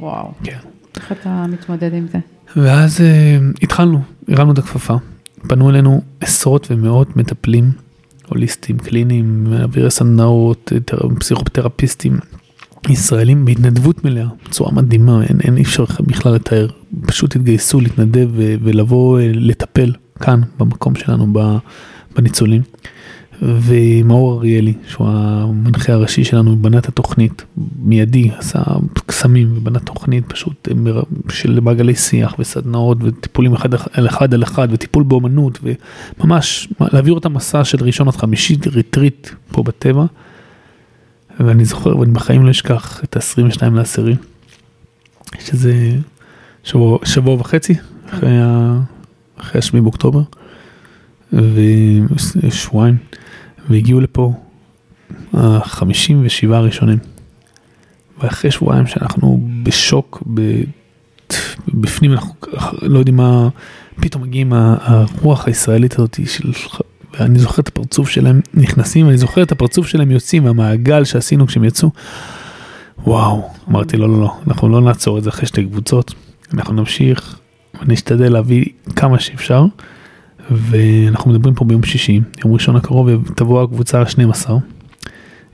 וואו. 0.00 0.32
כן. 0.44 0.56
איך 0.96 1.12
אתה 1.12 1.44
מתמודד 1.48 1.94
עם 1.94 2.06
זה? 2.12 2.18
ואז 2.56 3.00
אה, 3.00 3.38
התחלנו 3.62 4.02
הרמנו 4.28 4.52
את 4.52 4.58
הכפפה 4.58 4.94
פנו 5.48 5.70
אלינו 5.70 6.00
עשרות 6.20 6.66
ומאות 6.70 7.16
מטפלים 7.16 7.70
הוליסטים 8.28 8.78
קליניים 8.78 9.44
מעבירי 9.44 9.90
סדנאות 9.90 10.72
אה, 10.74 10.80
תר- 10.80 11.08
פסיכותרפיסטים 11.18 12.18
ישראלים 12.88 13.44
בהתנדבות 13.44 14.04
מלאה 14.04 14.26
בצורה 14.48 14.72
מדהימה 14.72 15.22
אין, 15.24 15.40
אין 15.40 15.56
אי 15.56 15.62
אפשר 15.62 15.84
בכלל 16.00 16.32
לתאר 16.34 16.66
פשוט 17.06 17.36
התגייסו 17.36 17.80
להתנדב 17.80 18.28
ולבוא 18.34 19.20
אה, 19.20 19.30
לטפל 19.34 19.92
כאן 20.20 20.40
במקום 20.58 20.94
שלנו 20.94 21.26
בניצולים. 22.16 22.62
ומאור 23.42 24.38
אריאלי 24.38 24.74
שהוא 24.88 25.08
המנחה 25.10 25.92
הראשי 25.92 26.24
שלנו 26.24 26.56
בנה 26.56 26.78
את 26.78 26.88
התוכנית 26.88 27.44
מיידי 27.82 28.30
עשה 28.38 28.58
קסמים 29.06 29.52
ובנה 29.56 29.78
תוכנית 29.78 30.24
פשוט 30.28 30.68
אה, 30.68 31.00
של 31.28 31.60
מעגלי 31.60 31.94
שיח 31.94 32.34
וסדנאות 32.38 32.98
וטיפולים 33.00 33.54
אחד 33.54 33.74
על 33.92 34.06
אחד 34.08 34.34
על 34.34 34.42
אחד 34.42 34.68
וטיפול 34.70 35.02
באומנות 35.02 35.58
וממש 36.20 36.68
להעביר 36.80 37.12
אותם 37.14 37.34
מסע 37.34 37.64
של 37.64 37.84
ראשון 37.84 38.08
עד 38.08 38.16
חמישי 38.16 38.56
ריטריט 38.66 39.28
פה 39.52 39.62
בטבע. 39.62 40.04
ואני 41.40 41.64
זוכר 41.64 41.96
ואני 41.98 42.12
בחיים 42.12 42.44
לא 42.46 42.50
אשכח 42.50 43.00
את 43.04 43.16
ה-22 43.16 43.70
לעשירי 43.74 44.14
שזה 45.38 45.90
שבוע, 46.64 46.98
שבוע 47.04 47.34
וחצי 47.34 47.74
אחרי, 48.10 48.38
ה- 48.38 48.80
אחרי 49.40 49.58
השביעי 49.58 49.82
באוקטובר 49.82 50.20
ושבועיים 52.42 52.96
והגיעו 53.68 54.00
לפה 54.00 54.32
ה-57 55.34 56.52
הראשונים. 56.52 56.98
ואחרי 58.22 58.50
שבועיים 58.50 58.86
שאנחנו 58.86 59.40
בשוק. 59.62 60.22
בפנים 61.68 62.12
אנחנו 62.12 62.34
לא 62.82 62.98
יודעים 62.98 63.16
מה, 63.16 63.48
פתאום 64.00 64.22
מגיעים 64.22 64.52
הרוח 64.52 65.46
הישראלית 65.46 65.98
הזאת 65.98 66.20
של, 66.26 66.52
ואני 67.18 67.38
זוכר 67.38 67.62
את 67.62 67.68
הפרצוף 67.68 68.08
שלהם 68.08 68.40
נכנסים, 68.54 69.08
אני 69.08 69.16
זוכר 69.16 69.42
את 69.42 69.52
הפרצוף 69.52 69.86
שלהם 69.86 70.10
יוצאים 70.10 70.44
מהמעגל 70.44 71.04
שעשינו 71.04 71.46
כשהם 71.46 71.64
יצאו. 71.64 71.90
וואו, 73.06 73.50
אמרתי 73.68 73.96
לא 73.96 74.08
לא 74.08 74.20
לא, 74.20 74.36
אנחנו 74.48 74.68
לא 74.68 74.80
נעצור 74.80 75.18
את 75.18 75.24
זה 75.24 75.30
אחרי 75.30 75.46
שתי 75.46 75.64
קבוצות, 75.64 76.14
אנחנו 76.54 76.74
נמשיך 76.74 77.38
ונשתדל 77.82 78.32
להביא 78.32 78.64
כמה 78.96 79.18
שאפשר. 79.18 79.64
ואנחנו 80.50 81.30
מדברים 81.30 81.54
פה 81.54 81.64
ביום 81.64 81.82
שישי, 81.82 82.20
יום 82.44 82.54
ראשון 82.54 82.76
הקרוב 82.76 83.32
תבוא 83.34 83.62
הקבוצה 83.62 84.00
ה-12. 84.00 84.50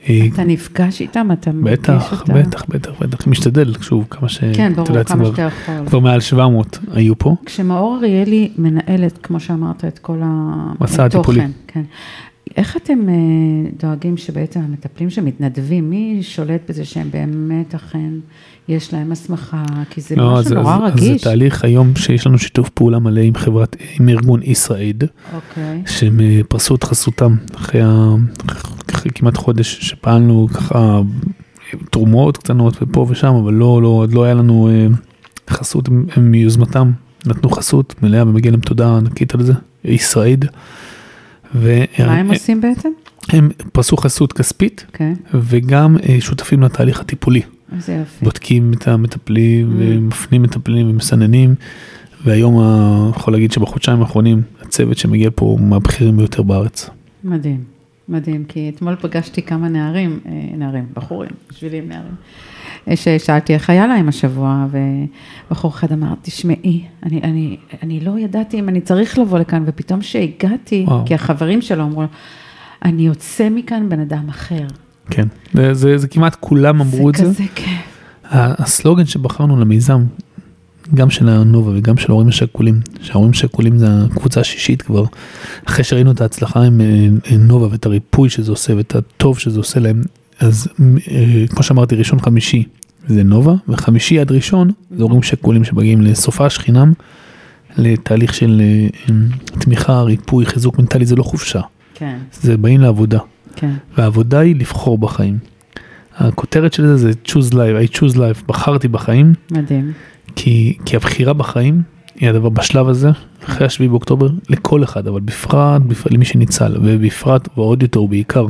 אה, 0.08 0.26
אתה 0.32 0.44
נפגש 0.44 1.00
איתם? 1.00 1.28
אתה 1.32 1.50
בטח, 1.62 2.20
אותם? 2.20 2.34
בטח, 2.34 2.64
בטח, 2.68 2.90
בטח, 3.00 3.26
משתדל, 3.26 3.74
שוב, 3.80 4.06
כמה 4.10 4.28
ש... 4.28 4.40
כן, 4.54 4.72
ברור, 4.76 5.04
כמה 5.04 5.24
שאתה 5.24 5.42
יכול. 5.42 5.86
כבר 5.86 5.98
מעל 5.98 6.20
700 6.20 6.78
היו 6.92 7.18
פה. 7.18 7.36
כשמאור 7.46 7.96
אריאלי 7.98 8.50
מנהלת, 8.58 9.18
כמו 9.22 9.40
שאמרת, 9.40 9.84
את 9.84 9.98
כל 9.98 10.20
מסע 10.80 11.04
התוכן, 11.04 11.18
הטיפולי. 11.18 11.46
כן. 11.66 11.82
איך 12.56 12.76
אתם 12.76 13.08
אה, 13.08 13.14
דואגים 13.80 14.16
שבעצם 14.16 14.60
המטפלים 14.60 15.10
שמתנדבים, 15.10 15.90
מי 15.90 16.18
שולט 16.22 16.60
בזה 16.68 16.84
שהם 16.84 17.08
באמת 17.10 17.74
אכן 17.74 18.10
יש 18.68 18.94
להם 18.94 19.12
הסמכה, 19.12 19.64
כי 19.90 20.00
זה 20.00 20.16
לא, 20.16 20.24
משהו 20.32 20.38
אז- 20.38 20.52
נורא 20.52 20.76
אז- 20.76 20.82
אז 20.92 20.92
רגיש. 21.02 21.22
זה 21.22 21.28
תהליך 21.30 21.64
היום 21.64 21.96
שיש 21.96 22.26
לנו 22.26 22.38
שיתוף 22.38 22.68
פעולה 22.68 22.98
מלא 22.98 23.20
עם 23.20 23.34
חברת, 23.34 23.76
עם 24.00 24.08
ארגון 24.08 24.40
ישראיד, 24.42 25.04
אוקיי, 25.34 25.82
שהם 25.86 26.20
אה, 26.20 26.40
פרסו 26.48 26.74
את 26.74 26.84
חסותם 26.84 27.36
אחרי, 27.56 27.80
ה... 27.82 28.08
אחרי 28.94 29.10
כמעט 29.14 29.36
חודש 29.36 29.78
שפעלנו 29.80 30.48
ככה 30.54 31.00
תרומות 31.90 32.36
קטנות 32.36 32.76
ופה 32.82 33.06
ושם, 33.08 33.34
אבל 33.34 33.54
לא, 33.54 33.82
לא, 33.82 33.88
עוד 33.88 34.12
לא 34.12 34.24
היה 34.24 34.34
לנו 34.34 34.68
אה, 34.68 34.86
חסות 35.50 35.88
מיוזמתם, 36.16 36.90
נתנו 37.26 37.50
חסות 37.50 37.94
מלאה 38.02 38.22
ומגיע 38.22 38.50
להם 38.50 38.60
תודה 38.60 38.96
ענקית 38.96 39.34
על 39.34 39.42
זה, 39.42 39.52
ישראיד. 39.84 40.44
ו- 41.54 41.84
מה 42.06 42.14
הם 42.14 42.30
עושים 42.32 42.60
בעצם? 42.60 42.88
הם 43.28 43.50
פרסו 43.72 43.96
חסות 43.96 44.32
כספית 44.32 44.86
כן, 44.92 45.12
וגם 45.34 45.96
אה, 46.08 46.16
שותפים 46.20 46.62
לתהליך 46.62 47.00
הטיפולי. 47.00 47.42
איזה 47.76 47.92
יופי. 47.92 48.24
בודקים 48.24 48.72
את 48.72 48.88
המטפלים 48.88 49.70
Mm. 49.70 49.74
ומפנים 49.78 50.42
מטפלים 50.42 50.90
ומסננים. 50.90 51.54
והיום 52.24 52.58
ה- 52.58 53.10
יכול 53.16 53.32
להגיד 53.34 53.52
שבחודשיים 53.52 54.00
האחרונים 54.00 54.42
הצוות 54.62 54.98
שמגיע 54.98 55.30
פה 55.34 55.44
הוא 55.46 55.60
מהבכירים 55.60 56.16
ביותר 56.16 56.42
בארץ. 56.42 56.90
מדהים, 57.24 57.60
מדהים, 58.08 58.44
כי 58.44 58.72
אתמול 58.74 58.96
פגשתי 59.00 59.42
כמה 59.42 59.68
נערים, 59.68 60.20
אה, 60.26 60.56
נערים, 60.56 60.86
בחורים, 60.94 61.30
בשבילי 61.50 61.78
הם 61.78 61.88
נערים, 61.88 62.14
אה, 62.88 62.96
ששאלתי 62.96 63.54
איך 63.54 63.70
היה 63.70 63.86
להם 63.86 64.08
השבוע, 64.08 64.66
ובחור 65.50 65.70
אחד 65.70 65.92
אמר, 65.92 66.14
תשמעי, 66.22 66.84
אני, 67.02 67.20
אני, 67.22 67.56
אני 67.82 68.00
לא 68.00 68.18
ידעתי 68.18 68.58
אם 68.58 68.68
אני 68.68 68.80
צריך 68.80 69.18
לבוא 69.18 69.38
לכאן, 69.38 69.62
ופתאום 69.66 70.02
שהגעתי, 70.02 70.84
וואו. 70.88 71.06
כי 71.06 71.14
החברים 71.14 71.62
שלו 71.62 71.84
אמרו 71.84 72.02
לו, 72.02 72.08
אני 72.84 73.06
יוצא 73.06 73.48
מכאן 73.50 73.88
בן 73.88 74.00
אדם 74.00 74.28
אחר. 74.28 74.66
כן, 75.10 75.26
זה, 75.52 75.74
זה, 75.74 75.98
זה 75.98 76.08
כמעט 76.08 76.36
כולם 76.40 76.80
אמרו 76.80 77.10
את 77.10 77.14
זה. 77.14 77.24
זה 77.24 77.34
כזה 77.34 77.44
כיף. 77.54 77.96
הסלוגן 78.30 79.06
שבחרנו 79.06 79.60
למיזם, 79.60 80.04
גם 80.94 81.10
של 81.10 81.28
הנובה 81.28 81.70
וגם 81.74 81.96
של 81.96 82.12
ההורים 82.12 82.28
השכולים, 82.28 82.80
שההורים 83.02 83.30
השכולים 83.30 83.78
זה 83.78 83.86
הקבוצה 84.04 84.40
השישית 84.40 84.82
כבר, 84.82 85.04
אחרי 85.64 85.84
שראינו 85.84 86.10
את 86.10 86.20
ההצלחה 86.20 86.62
עם 86.62 86.80
אה, 86.80 87.36
נובה 87.38 87.66
ואת 87.70 87.86
הריפוי 87.86 88.30
שזה 88.30 88.50
עושה 88.50 88.76
ואת 88.76 88.94
הטוב 88.94 89.38
שזה 89.38 89.58
עושה 89.58 89.80
להם, 89.80 90.02
אז 90.40 90.68
אה, 91.10 91.44
כמו 91.48 91.62
שאמרתי, 91.62 91.96
ראשון 91.96 92.20
חמישי 92.20 92.64
זה 93.08 93.22
נובה, 93.22 93.54
וחמישי 93.68 94.20
עד 94.20 94.32
ראשון 94.32 94.70
זה 94.96 95.02
הורים 95.02 95.22
שכולים 95.22 95.64
שמגיעים 95.64 96.00
לסופש 96.02 96.58
חינם, 96.58 96.92
לתהליך 97.78 98.34
של 98.34 98.62
אה, 98.64 99.14
תמיכה, 99.58 100.02
ריפוי, 100.02 100.46
חיזוק 100.46 100.78
מנטלי, 100.78 101.06
זה 101.06 101.16
לא 101.16 101.22
חופשה, 101.22 101.60
כן, 101.94 102.18
זה 102.32 102.56
באים 102.56 102.80
לעבודה. 102.80 103.18
כן, 103.56 103.72
והעבודה 103.98 104.38
היא 104.38 104.56
לבחור 104.56 104.98
בחיים. 104.98 105.38
הכותרת 106.16 106.72
של 106.72 106.86
זה 106.86 106.96
זה 106.96 107.10
choose 107.24 107.52
life, 107.52 107.94
I 107.94 107.96
choose 107.96 108.14
life, 108.14 108.46
בחרתי 108.46 108.88
בחיים, 108.88 109.34
מדהים. 109.50 109.92
כי, 110.36 110.76
כי 110.84 110.96
הבחירה 110.96 111.32
בחיים 111.32 111.82
היא 112.14 112.28
הדבר 112.28 112.48
בשלב 112.48 112.88
הזה, 112.88 113.10
אחרי 113.44 113.66
השביעי 113.66 113.88
באוקטובר, 113.88 114.28
לכל 114.48 114.84
אחד, 114.84 115.06
אבל 115.08 115.20
בפרט, 115.20 115.82
בפרט 115.82 116.12
למי 116.12 116.24
שניצל, 116.24 116.76
ובפרט 116.82 117.48
ועוד 117.56 117.82
יותר 117.82 118.02
ובעיקר 118.02 118.46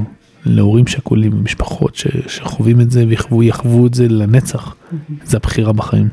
להורים 0.47 0.87
שכולים 0.87 1.35
ומשפחות 1.35 1.95
ש, 1.95 2.07
שחווים 2.27 2.81
את 2.81 2.91
זה 2.91 3.05
ויחוו 3.09 3.43
יחוו 3.43 3.87
את 3.87 3.95
זה 3.95 4.09
לנצח, 4.09 4.75
זה 5.25 5.37
הבחירה 5.37 5.73
בחיים. 5.73 6.09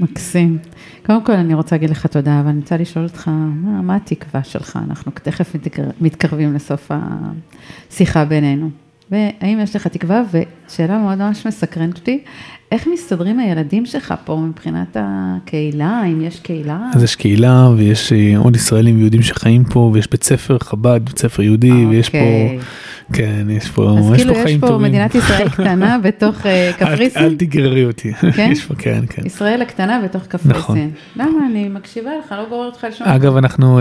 מקסים. 0.00 0.58
קודם 1.06 1.24
כל 1.24 1.32
אני 1.32 1.54
רוצה 1.54 1.76
להגיד 1.76 1.90
לך 1.90 2.06
תודה, 2.06 2.40
אבל 2.40 2.48
אני 2.48 2.60
רוצה 2.60 2.76
לשאול 2.76 3.04
אותך, 3.04 3.28
מה, 3.28 3.82
מה 3.82 3.96
התקווה 3.96 4.44
שלך? 4.44 4.78
אנחנו 4.88 5.12
תכף 5.22 5.54
מתקר- 5.54 5.90
מתקרבים 6.00 6.54
לסוף 6.54 6.90
השיחה 7.90 8.24
בינינו. 8.24 8.70
והאם 9.10 9.58
יש 9.62 9.76
לך 9.76 9.86
תקווה? 9.86 10.22
ושאלה 10.68 10.98
מאוד 10.98 11.18
ממש 11.18 11.46
מסקרנת 11.46 11.96
אותי, 11.98 12.18
איך 12.72 12.86
מסתדרים 12.92 13.38
הילדים 13.40 13.86
שלך 13.86 14.14
פה 14.24 14.36
מבחינת 14.48 14.96
הקהילה? 15.00 15.86
האם 15.86 16.20
יש 16.20 16.40
קהילה? 16.40 16.78
אז 16.94 17.02
יש 17.02 17.16
קהילה 17.16 17.68
ויש 17.76 18.12
אה, 18.12 18.34
עוד 18.38 18.56
ישראלים 18.56 18.96
ויהודים 18.98 19.22
שחיים 19.22 19.64
פה 19.64 19.90
ויש 19.94 20.10
בית 20.10 20.22
ספר 20.22 20.58
חב"ד, 20.58 21.00
בית 21.04 21.18
ספר 21.18 21.42
יהודי 21.42 21.86
ויש 21.86 22.08
פה, 22.08 22.18
אוקיי. 22.18 22.58
כן, 23.12 23.46
יש 23.50 23.70
פה, 23.70 23.96
אז 23.98 24.10
יש 24.10 24.16
כאילו 24.16 24.34
פה 24.34 24.40
יש 24.40 24.44
חיים 24.44 24.60
פה 24.60 24.66
טובים. 24.66 24.88
מדינת 24.88 25.14
ישראל 25.14 25.48
קטנה 25.56 25.98
בתוך 25.98 26.46
אה, 26.46 26.66
אל- 26.68 26.72
קפריסין? 26.72 27.22
אל 27.22 27.34
תגררי 27.38 27.84
אותי. 27.84 28.12
כן? 28.14 28.48
יש 28.52 28.64
פה, 28.64 28.74
כן, 28.74 29.04
כן. 29.08 29.26
ישראל 29.26 29.62
הקטנה 29.62 30.00
בתוך 30.04 30.26
קפריסין. 30.26 30.58
נכון. 30.60 30.78
למה? 31.16 31.46
אני 31.50 31.68
מקשיבה 31.68 32.10
לך, 32.24 32.32
לא 32.32 32.48
גוררת 32.48 32.72
אותך 32.72 32.86
לשום... 32.90 33.06
אגב, 33.06 33.36
אנחנו, 33.36 33.80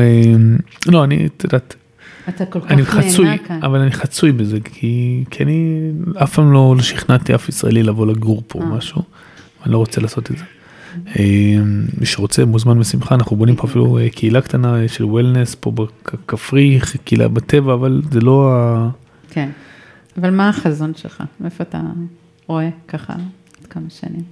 לא, 0.87 1.03
אני, 1.03 1.25
את 1.25 1.43
יודעת, 1.43 1.75
אתה 2.29 2.45
כל 2.45 2.59
כך 2.61 2.71
נהנה 2.71 3.37
כאן. 3.37 3.59
אבל 3.63 3.79
אני 3.79 3.91
חצוי 3.91 4.31
בזה, 4.31 4.57
כי, 4.63 5.23
כי 5.29 5.43
אני 5.43 5.91
אף 6.23 6.33
פעם 6.33 6.53
לא, 6.53 6.75
שכנעתי 6.81 7.35
אף 7.35 7.49
ישראלי 7.49 7.83
לבוא 7.83 8.07
לגור 8.07 8.43
פה 8.47 8.59
או 8.59 8.63
אה. 8.63 8.69
משהו, 8.69 9.01
אני 9.63 9.73
לא 9.73 9.77
רוצה 9.77 10.01
לעשות 10.01 10.31
את 10.31 10.37
זה. 10.37 10.43
אה, 11.19 11.57
מי 11.99 12.05
שרוצה 12.05 12.45
מוזמן 12.45 12.79
בשמחה, 12.79 13.15
אנחנו 13.15 13.35
בונים 13.35 13.55
פה 13.55 13.67
אפילו 13.67 13.97
אה, 13.97 14.09
קהילה 14.09 14.41
קטנה 14.41 14.81
אה, 14.81 14.87
של 14.87 15.05
וולנס 15.05 15.55
פה 15.55 15.71
בכפרי, 15.71 16.79
קהילה 17.03 17.27
בטבע, 17.27 17.73
אבל 17.73 18.01
זה 18.11 18.19
לא 18.19 18.51
ה... 18.53 18.89
כן. 19.29 19.49
אבל 20.17 20.29
מה 20.29 20.49
החזון 20.49 20.91
שלך? 20.95 21.23
איפה 21.45 21.63
אתה 21.63 21.81
רואה 22.47 22.69
ככה 22.87 23.13
עוד 23.13 23.67
כמה 23.69 23.89
שנים? 23.89 24.23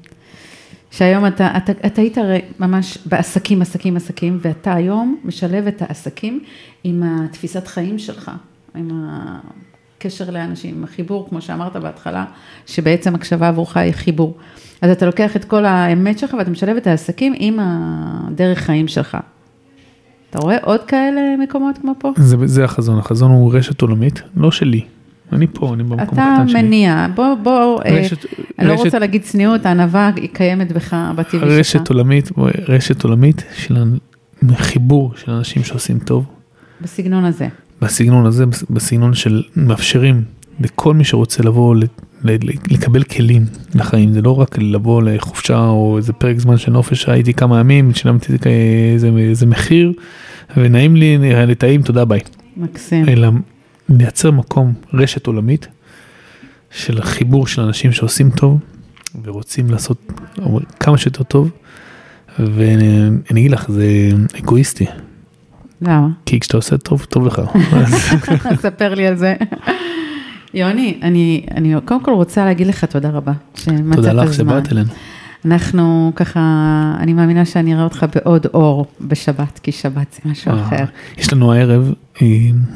שהיום 0.94 1.26
אתה, 1.26 1.58
אתה, 1.58 1.72
אתה 1.72 2.02
היית 2.02 2.18
הרי 2.18 2.42
ממש 2.60 2.98
בעסקים, 3.06 3.62
עסקים, 3.62 3.98
עסקים, 3.98 4.40
ואתה 4.42 4.74
היום 4.74 5.20
משלב 5.24 5.68
את 5.68 5.82
העסקים 5.82 6.44
עם 6.84 7.04
התפיסת 7.04 7.68
חיים 7.68 8.00
שלך, 8.00 8.32
עם 8.76 8.90
הקשר 9.98 10.30
לאנשים, 10.30 10.76
עם 10.76 10.84
החיבור, 10.84 11.30
כמו 11.30 11.42
שאמרת 11.42 11.76
בהתחלה, 11.76 12.26
שבעצם 12.66 13.16
הקשבה 13.16 13.48
עבורך 13.48 13.78
היא 13.78 13.92
חיבור. 13.94 14.38
אז 14.82 14.90
אתה 14.90 15.06
לוקח 15.06 15.36
את 15.36 15.46
כל 15.46 15.66
האמת 15.66 16.20
שלך 16.20 16.34
ואתה 16.34 16.50
משלב 16.50 16.78
את 16.78 16.88
העסקים 16.88 17.34
עם 17.38 17.60
הדרך 17.62 18.60
חיים 18.60 18.88
שלך. 18.88 19.18
אתה 20.30 20.40
רואה 20.40 20.58
עוד 20.62 20.84
כאלה 20.84 21.22
מקומות 21.44 21.78
כמו 21.78 21.94
פה? 22.00 22.12
זה, 22.18 22.38
זה 22.46 22.64
החזון, 22.64 23.00
החזון 23.00 23.32
הוא 23.32 23.56
רשת 23.56 23.82
עולמית, 23.82 24.22
לא 24.36 24.52
שלי, 24.52 24.86
אני 25.34 25.48
פה, 25.54 25.74
אני 25.74 25.84
במקום 25.84 25.98
אתה 26.14 26.24
הקטן 26.34 26.48
שלי. 26.48 26.62
מניע, 26.62 27.08
בוא, 27.16 27.36
בוא, 27.44 27.82
אה, 27.86 28.00
רשת- 28.02 28.26
אני 28.60 28.68
לא 28.68 28.74
רשת- 28.74 28.84
רוצה 28.86 29.00
להגיד 29.00 29.22
צניעות, 29.22 29.66
הענווה 29.66 30.12
היא 30.16 30.30
קיימת 30.34 30.72
בך, 30.72 30.94
בטבעי 31.16 31.32
שלך. 31.42 31.44
רשת 31.44 31.90
עולמית, 31.90 32.30
רשת 32.68 33.04
עולמית 33.04 33.44
של 33.56 33.76
חיבור 34.56 35.14
של 35.16 35.32
אנשים 35.32 35.64
שעושים 35.64 36.00
טוב, 36.00 36.26
בסגנון 36.82 37.26
הזה. 37.26 37.48
בסגנון 37.82 38.26
הזה, 38.26 38.44
בסגנון 38.70 39.14
של 39.14 39.44
מאפשרים 39.56 40.24
לכל 40.60 40.94
מי 40.94 41.04
שרוצה 41.04 41.44
לבוא 41.44 41.76
ל- 41.76 41.84
ל- 42.24 42.38
לקבל 42.72 43.04
כלים 43.04 43.46
לחיים, 43.76 44.12
זה 44.14 44.22
לא 44.22 44.40
רק 44.40 44.58
לבוא 44.62 45.02
לחופשה 45.04 45.60
או 45.60 45.98
איזה 45.98 46.14
פרק 46.14 46.40
זמן 46.40 46.58
של 46.58 46.72
נופש, 46.72 47.10
הייתי 47.10 47.34
כמה 47.34 47.60
ימים, 47.60 47.94
שילמתי 47.94 48.34
איזה, 48.94 49.10
איזה 49.18 49.46
מחיר, 49.46 49.94
ונעים 50.58 50.96
לי, 50.96 51.18
היה 51.22 51.46
לי 51.46 51.56
טעים, 51.56 51.82
תודה 51.82 52.06
ביי. 52.06 52.20
מקסים. 52.58 53.10
אלא 53.10 53.28
לייצר 53.90 54.32
מקום, 54.32 54.74
רשת 54.94 55.28
עולמית, 55.28 55.68
של 56.72 57.02
חיבור 57.02 57.48
של 57.48 57.62
אנשים 57.62 57.92
שעושים 57.92 58.30
טוב, 58.30 58.60
ורוצים 59.24 59.72
לעשות 59.72 60.12
כמה 60.80 60.98
שיותר 60.98 61.24
טוב, 61.24 61.52
ואני 62.40 63.20
אגיד 63.32 63.52
לך, 63.52 63.72
זה 63.72 64.10
אגואיסטי, 64.40 64.86
למה? 65.82 66.08
כי 66.26 66.40
כשאתה 66.40 66.58
עושה 66.58 66.78
טוב, 66.78 67.06
טוב 67.10 67.28
לך. 67.28 67.42
ספר 68.64 68.94
לי 68.94 69.08
על 69.08 69.16
זה. 69.16 69.36
יוני, 70.54 71.00
אני, 71.02 71.46
אני 71.52 71.74
קודם 71.86 72.04
כל 72.04 72.12
רוצה 72.12 72.46
להגיד 72.46 72.68
לך 72.68 72.86
תודה 72.86 73.10
רבה, 73.10 73.32
תודה 73.94 74.14
לך. 74.14 74.34
שבאת 74.34 74.72
אלינו. 74.72 74.90
אנחנו 75.46 76.12
ככה, 76.16 76.40
אני 77.00 77.14
מאמינה 77.14 77.46
שאני 77.46 77.74
אראה 77.74 77.84
אותך 77.84 78.06
בעוד 78.16 78.46
אור 78.54 78.86
בשבת, 79.02 79.60
כי 79.64 79.72
שבת 79.72 80.14
זה 80.14 80.32
משהו 80.32 80.52
אה, 80.52 80.64
אחר. 80.64 80.86
יש 81.18 81.34
לנו 81.34 81.54
הערב 81.54 81.94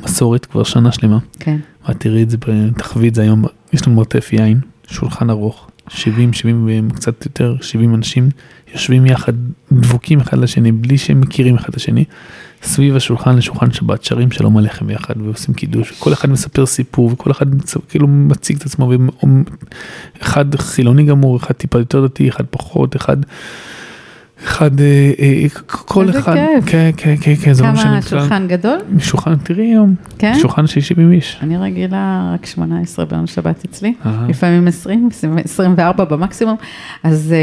מסורת 0.04 0.46
כבר 0.46 0.64
שנה 0.64 0.92
שלמה, 0.92 1.18
כן, 1.40 1.58
ואת 1.88 2.00
תראי 2.00 2.24
את 2.24 2.30
זה, 2.30 2.38
תחווי 2.78 3.08
את 3.08 3.16
זה 3.16 3.22
היום, 3.22 3.44
יש 3.74 3.88
לנו 3.88 3.96
מרתף 3.96 4.34
יין, 4.34 4.60
שולחן 4.88 5.30
ארוך, 5.30 5.70
70, 5.90 6.34
70 6.34 6.88
וקצת 6.92 7.26
יותר, 7.26 7.56
70 7.62 7.96
אנשים, 7.96 8.30
יושבים 8.74 9.06
יחד, 9.06 9.34
דבוקים 9.72 10.20
אחד 10.20 10.38
לשני, 10.38 10.72
בלי 10.72 10.98
שהם 10.98 11.22
מכירים 11.22 11.56
אחד 11.56 11.70
את 11.70 11.76
השני, 11.76 12.06
סביב 12.64 12.96
השולחן 12.96 13.38
לשולחן 13.38 13.72
שבת, 13.72 14.04
שרים 14.04 14.32
שלום 14.32 14.58
עליכם 14.58 14.90
יחד, 14.90 15.14
ועושים 15.22 15.54
קידוש, 15.54 15.92
וכל 15.92 16.14
אחד 16.14 16.30
מספר 16.30 16.66
סיפור, 16.66 17.10
וכל 17.14 17.32
אחד 17.32 17.46
כאילו 17.90 18.08
מציג 18.08 18.58
את 18.58 18.66
עצמו, 18.66 18.92
אחד 20.22 20.56
חילוני 20.56 21.04
גמור, 21.04 21.38
אחד 21.38 21.54
טיפה 21.54 21.80
יותר 21.80 22.06
דתי, 22.06 22.30
אחד 22.30 22.44
פחות, 22.52 22.96
אחד... 22.96 23.18
אחד, 24.44 24.82
אה, 24.82 25.12
אה, 25.20 25.46
כל 25.70 26.10
אחד, 26.10 26.36
כיף. 26.36 26.66
כן, 26.66 26.90
כן, 26.98 27.16
כן, 27.22 27.36
כן, 27.36 27.54
זה 27.54 27.64
לא 27.64 27.72
משנה 27.72 28.02
כמה. 28.02 28.02
שולחן 28.02 28.48
גדול? 28.48 28.78
שולחן, 29.00 29.36
תראי 29.36 29.66
היום, 29.66 29.96
כן? 30.18 30.34
שולחן 30.40 30.68
של 30.68 30.82
70 30.82 31.12
איש. 31.12 31.38
אני 31.42 31.58
רגילה 31.58 32.32
רק 32.34 32.46
18 32.46 33.06
ביום 33.06 33.28
שבת 33.28 33.66
אצלי, 33.66 33.94
אה. 34.06 34.26
לפעמים 34.30 34.68
20, 34.68 35.10
24 35.44 36.06
במקסימום, 36.06 36.56
אז 37.04 37.34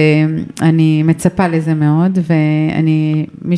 אני 0.62 1.02
מצפה 1.02 1.48
לזה 1.48 1.74
מאוד, 1.74 2.18
ואני, 2.26 3.26
מי 3.42 3.56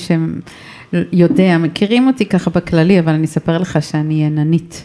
שיודע, 0.92 1.58
מכירים 1.58 2.06
אותי 2.06 2.26
ככה 2.26 2.50
בכללי, 2.50 3.00
אבל 3.00 3.12
אני 3.12 3.24
אספר 3.24 3.58
לך 3.58 3.82
שאני 3.82 4.24
יננית, 4.24 4.84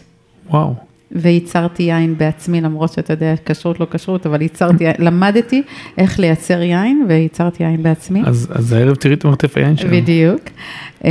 וואו. 0.50 0.74
וייצרתי 1.14 1.82
יין 1.82 2.18
בעצמי, 2.18 2.60
למרות 2.60 2.92
שאתה 2.92 3.12
יודע, 3.12 3.34
כשרות 3.46 3.80
לא 3.80 3.86
כשרות, 3.90 4.26
אבל 4.26 4.42
ייצרתי, 4.42 4.84
למדתי 4.98 5.62
איך 5.98 6.20
לייצר 6.20 6.62
יין, 6.62 7.06
וייצרתי 7.08 7.62
יין 7.62 7.82
בעצמי. 7.82 8.22
אז, 8.26 8.48
אז 8.54 8.72
הערב 8.72 8.94
תראי 8.94 9.14
את 9.14 9.24
מרתף 9.24 9.56
היין 9.56 9.76
שלנו. 9.76 9.96
בדיוק. 9.96 10.40
אה, 11.04 11.10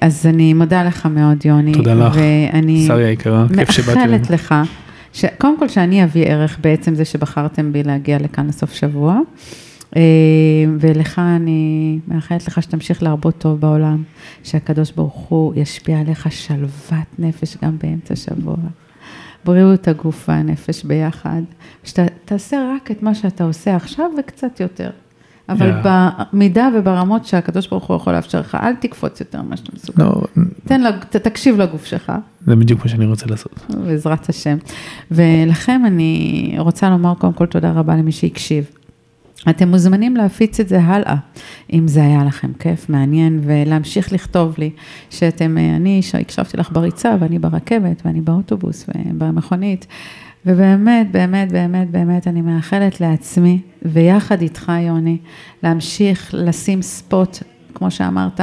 אז 0.00 0.26
אני 0.26 0.54
מודה 0.54 0.84
לך 0.84 1.06
מאוד, 1.06 1.46
יוני. 1.46 1.72
תודה 1.72 1.94
לך. 1.94 2.14
ואני 2.16 2.86
שרי 2.86 3.04
היקרה, 3.04 3.46
כיף 3.58 3.70
שבאת 3.70 3.96
אלינו. 3.96 4.12
מאחלת 4.12 4.30
לך, 4.30 4.54
ש... 5.12 5.24
קודם 5.38 5.58
כל 5.58 5.68
שאני 5.68 6.04
אביא 6.04 6.26
ערך 6.26 6.58
בעצם 6.60 6.94
זה 6.94 7.04
שבחרתם 7.04 7.72
בי 7.72 7.82
להגיע 7.82 8.18
לכאן 8.18 8.46
לסוף 8.46 8.72
שבוע. 8.72 9.18
אה, 9.96 10.02
ולך 10.80 11.18
אני 11.18 11.98
מאחלת 12.08 12.46
לך 12.48 12.62
שתמשיך 12.62 13.02
להרבות 13.02 13.38
טוב 13.38 13.60
בעולם, 13.60 14.02
שהקדוש 14.42 14.90
ברוך 14.92 15.14
הוא 15.14 15.52
ישפיע 15.56 16.00
עליך 16.00 16.32
שלוות 16.32 17.06
נפש 17.18 17.56
גם 17.64 17.76
באמצע 17.82 18.16
שבוע. 18.16 18.56
בריאות 19.44 19.88
הגוף 19.88 20.28
והנפש 20.28 20.84
ביחד, 20.84 21.42
שתעשה 21.84 22.72
רק 22.76 22.90
את 22.90 23.02
מה 23.02 23.14
שאתה 23.14 23.44
עושה 23.44 23.76
עכשיו 23.76 24.10
וקצת 24.18 24.60
יותר. 24.60 24.90
אבל 25.48 25.70
Yeah. 25.82 25.86
במידה 26.32 26.68
וברמות 26.78 27.24
שהקדוש 27.26 27.68
ברוך 27.68 27.84
הוא 27.84 27.96
יכול 27.96 28.12
לאפשר 28.12 28.40
לך, 28.40 28.54
אל 28.62 28.74
תקפוץ 28.74 29.20
יותר 29.20 29.42
ממה 29.42 29.56
שאתה 29.56 29.70
מסוגל. 29.74 30.04
לא, 30.04 30.22
תן, 30.64 30.80
לג- 30.80 31.04
תקשיב 31.04 31.60
לגוף 31.60 31.84
שלך, 31.84 32.12
זה 32.46 32.56
בדיוק 32.56 32.80
מה 32.84 32.88
שאני 32.88 33.06
רוצה 33.06 33.26
לעשות. 33.26 33.66
בעזרת 33.84 34.28
השם. 34.28 34.56
ולכם 35.10 35.82
אני 35.86 36.54
רוצה 36.58 36.90
לומר 36.90 37.14
קודם 37.14 37.32
כל 37.32 37.46
תודה 37.46 37.72
רבה 37.72 37.96
למי 37.96 38.12
שהקשיב. 38.12 38.64
אתם 39.50 39.68
מוזמנים 39.68 40.16
להפיץ 40.16 40.60
את 40.60 40.68
זה 40.68 40.80
הלאה, 40.80 41.16
אם 41.72 41.88
זה 41.88 42.02
היה 42.02 42.24
לכם 42.24 42.52
כיף, 42.58 42.88
מעניין, 42.88 43.40
ולהמשיך 43.42 44.12
לכתוב 44.12 44.54
לי 44.58 44.70
שאתם, 45.10 45.58
אה, 45.58 45.76
אני 45.76 46.00
הקשבתי 46.20 46.56
לך 46.56 46.72
בריצה, 46.72 47.16
ואני 47.20 47.38
ברכבת, 47.38 48.02
ואני 48.04 48.20
באוטובוס, 48.20 48.86
ובמכונית, 48.88 49.86
ובאמת, 50.46 51.12
באמת, 51.12 51.52
באמת, 51.52 51.90
באמת, 51.90 52.26
אני 52.28 52.40
מאחלת 52.40 53.00
לעצמי, 53.00 53.60
ויחד 53.82 54.42
איתך, 54.42 54.72
יוני, 54.86 55.18
להמשיך 55.62 56.30
לשים 56.38 56.82
ספוט, 56.82 57.38
כמו 57.74 57.90
שאמרת, 57.90 58.40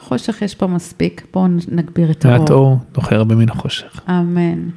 חושך 0.00 0.42
יש 0.42 0.54
פה 0.54 0.66
מספיק, 0.66 1.26
בואו 1.32 1.46
נגביר 1.68 2.10
את 2.10 2.24
האור. 2.24 2.38
מעט 2.38 2.50
אור, 2.50 2.78
דוחה 2.92 3.14
הרבה 3.16 3.34
מן 3.34 3.48
החושך. 3.48 4.00
אמן. 4.08 4.68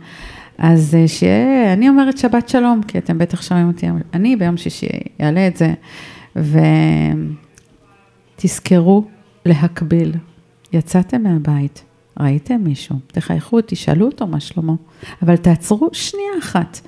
אז 0.57 0.95
אה, 0.95 1.07
שיהיה, 1.07 1.73
אני 1.73 1.89
אומרת 1.89 2.17
שבת 2.17 2.49
שלום, 2.49 2.81
כי 2.83 2.97
אתם 2.97 3.17
בטח 3.17 3.41
שומעים 3.41 3.67
אותי, 3.67 3.87
אני 4.13 4.35
ביום 4.35 4.57
שישי 4.57 4.87
אעלה 5.21 5.47
את 5.47 5.57
זה, 5.57 5.73
ותזכרו 8.35 9.05
להקביל. 9.45 10.11
יצאתם 10.73 11.23
מהבית, 11.23 11.83
ראיתם 12.19 12.61
מישהו, 12.63 12.95
תחייכו, 13.07 13.59
תשאלו 13.65 14.05
אותו 14.05 14.27
מה 14.27 14.39
שלמה, 14.39 14.73
אבל 15.21 15.37
תעצרו 15.37 15.89
שנייה 15.91 16.31
אחת, 16.39 16.79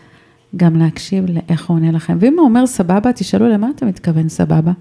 גם 0.55 0.75
להקשיב 0.75 1.25
לאיך 1.29 1.69
הוא 1.69 1.77
עונה 1.77 1.91
לכם. 1.91 2.17
ואם 2.19 2.39
הוא 2.39 2.45
אומר 2.45 2.67
סבבה, 2.67 3.13
תשאלו 3.13 3.49
למה 3.49 3.69
אתה 3.75 3.85
מתכוון 3.85 4.29
סבבה. 4.29 4.71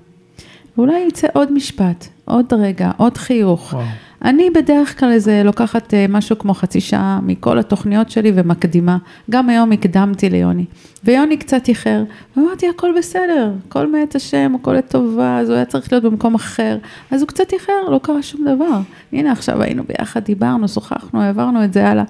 ואולי 0.77 1.07
יצא 1.09 1.29
עוד 1.35 1.53
משפט, 1.53 2.07
עוד 2.25 2.53
רגע, 2.53 2.91
עוד 2.97 3.17
חיוך. 3.17 3.73
וואו. 3.73 3.85
אני 4.23 4.51
בדרך 4.51 5.01
כלל 5.01 5.11
איזה 5.11 5.43
לוקחת 5.45 5.95
אה, 5.95 6.07
משהו 6.09 6.39
כמו 6.39 6.55
חצי 6.55 6.81
שעה 6.81 7.21
מכל 7.23 7.59
התוכניות 7.59 8.11
שלי 8.11 8.33
ומקדימה. 8.35 8.99
גם 9.31 9.49
היום 9.49 9.73
הקדמתי 9.73 10.31
ליוני. 10.31 10.65
ויוני 11.05 11.37
קצת 11.37 11.69
איחר, 11.69 12.03
ואמרתי, 12.37 12.69
הכל 12.69 12.93
בסדר, 12.99 13.53
הכל 13.69 13.93
מאת 13.93 14.15
השם, 14.15 14.53
הכל 14.61 14.73
לטובה, 14.73 15.39
אז 15.39 15.49
הוא 15.49 15.57
היה 15.57 15.65
צריך 15.65 15.93
להיות 15.93 16.05
במקום 16.05 16.35
אחר. 16.35 16.79
אז 17.11 17.21
הוא 17.21 17.29
קצת 17.29 17.53
איחר, 17.53 17.89
לא 17.91 18.01
קרה 18.03 18.23
שום 18.23 18.41
דבר. 18.45 18.81
הנה, 19.13 19.33
עכשיו 19.33 19.63
היינו 19.63 19.83
ביחד, 19.85 20.25
דיברנו, 20.25 20.69
שוחחנו, 20.69 21.23
העברנו 21.23 21.65
את 21.65 21.73
זה 21.73 21.89
הלאה. 21.89 22.05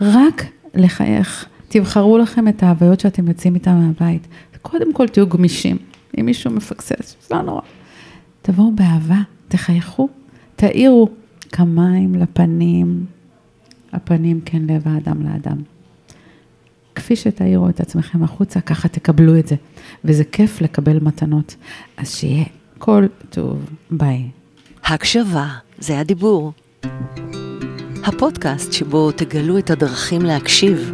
רק 0.00 0.44
לחייך. 0.74 1.46
תבחרו 1.68 2.18
לכם 2.18 2.48
את 2.48 2.62
ההוויות 2.62 3.00
שאתם 3.00 3.28
יוצאים 3.28 3.54
איתן 3.54 3.74
מהבית. 3.74 4.26
קודם 4.62 4.92
כל 4.92 5.08
תהיו 5.08 5.26
גמישים. 5.26 5.76
אם 6.20 6.26
מישהו 6.26 6.50
מפקסס, 6.50 7.16
זה 7.28 7.34
לא 7.34 7.42
נורא. 7.42 7.60
תבואו 8.42 8.72
באהבה, 8.72 9.18
תחייכו, 9.48 10.08
תאירו 10.56 11.08
כמיים 11.56 12.14
לפנים, 12.14 13.06
הפנים 13.92 14.40
כן 14.44 14.62
לב 14.62 14.82
האדם 14.88 15.22
לאדם. 15.22 15.56
כפי 16.94 17.16
שתאירו 17.16 17.68
את 17.68 17.80
עצמכם 17.80 18.22
החוצה, 18.22 18.60
ככה 18.60 18.88
תקבלו 18.88 19.38
את 19.38 19.46
זה. 19.46 19.56
וזה 20.04 20.24
כיף 20.24 20.60
לקבל 20.60 20.98
מתנות. 21.00 21.56
אז 21.96 22.14
שיהיה 22.14 22.44
כל 22.78 23.06
טוב, 23.30 23.70
ביי. 23.90 24.28
הקשבה, 24.84 25.48
זה 25.78 25.98
הדיבור. 25.98 26.52
הפודקאסט 28.04 28.72
שבו 28.72 29.12
תגלו 29.12 29.58
את 29.58 29.70
הדרכים 29.70 30.22
להקשיב. 30.22 30.92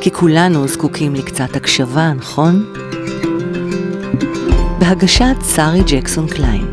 כי 0.00 0.10
כולנו 0.10 0.68
זקוקים 0.68 1.14
לקצת 1.14 1.56
הקשבה, 1.56 2.12
נכון? 2.12 2.72
בהגשת 4.78 5.36
שרי 5.54 5.80
ג'קסון 5.86 6.28
קליין, 6.28 6.66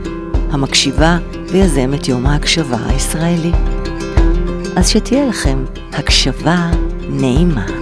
המקשיבה 0.51 1.17
ויזמת 1.51 2.07
יום 2.07 2.25
ההקשבה 2.25 2.77
הישראלי. 2.85 3.51
אז 4.75 4.87
שתהיה 4.89 5.25
לכם 5.25 5.65
הקשבה 5.93 6.71
נעימה. 7.09 7.76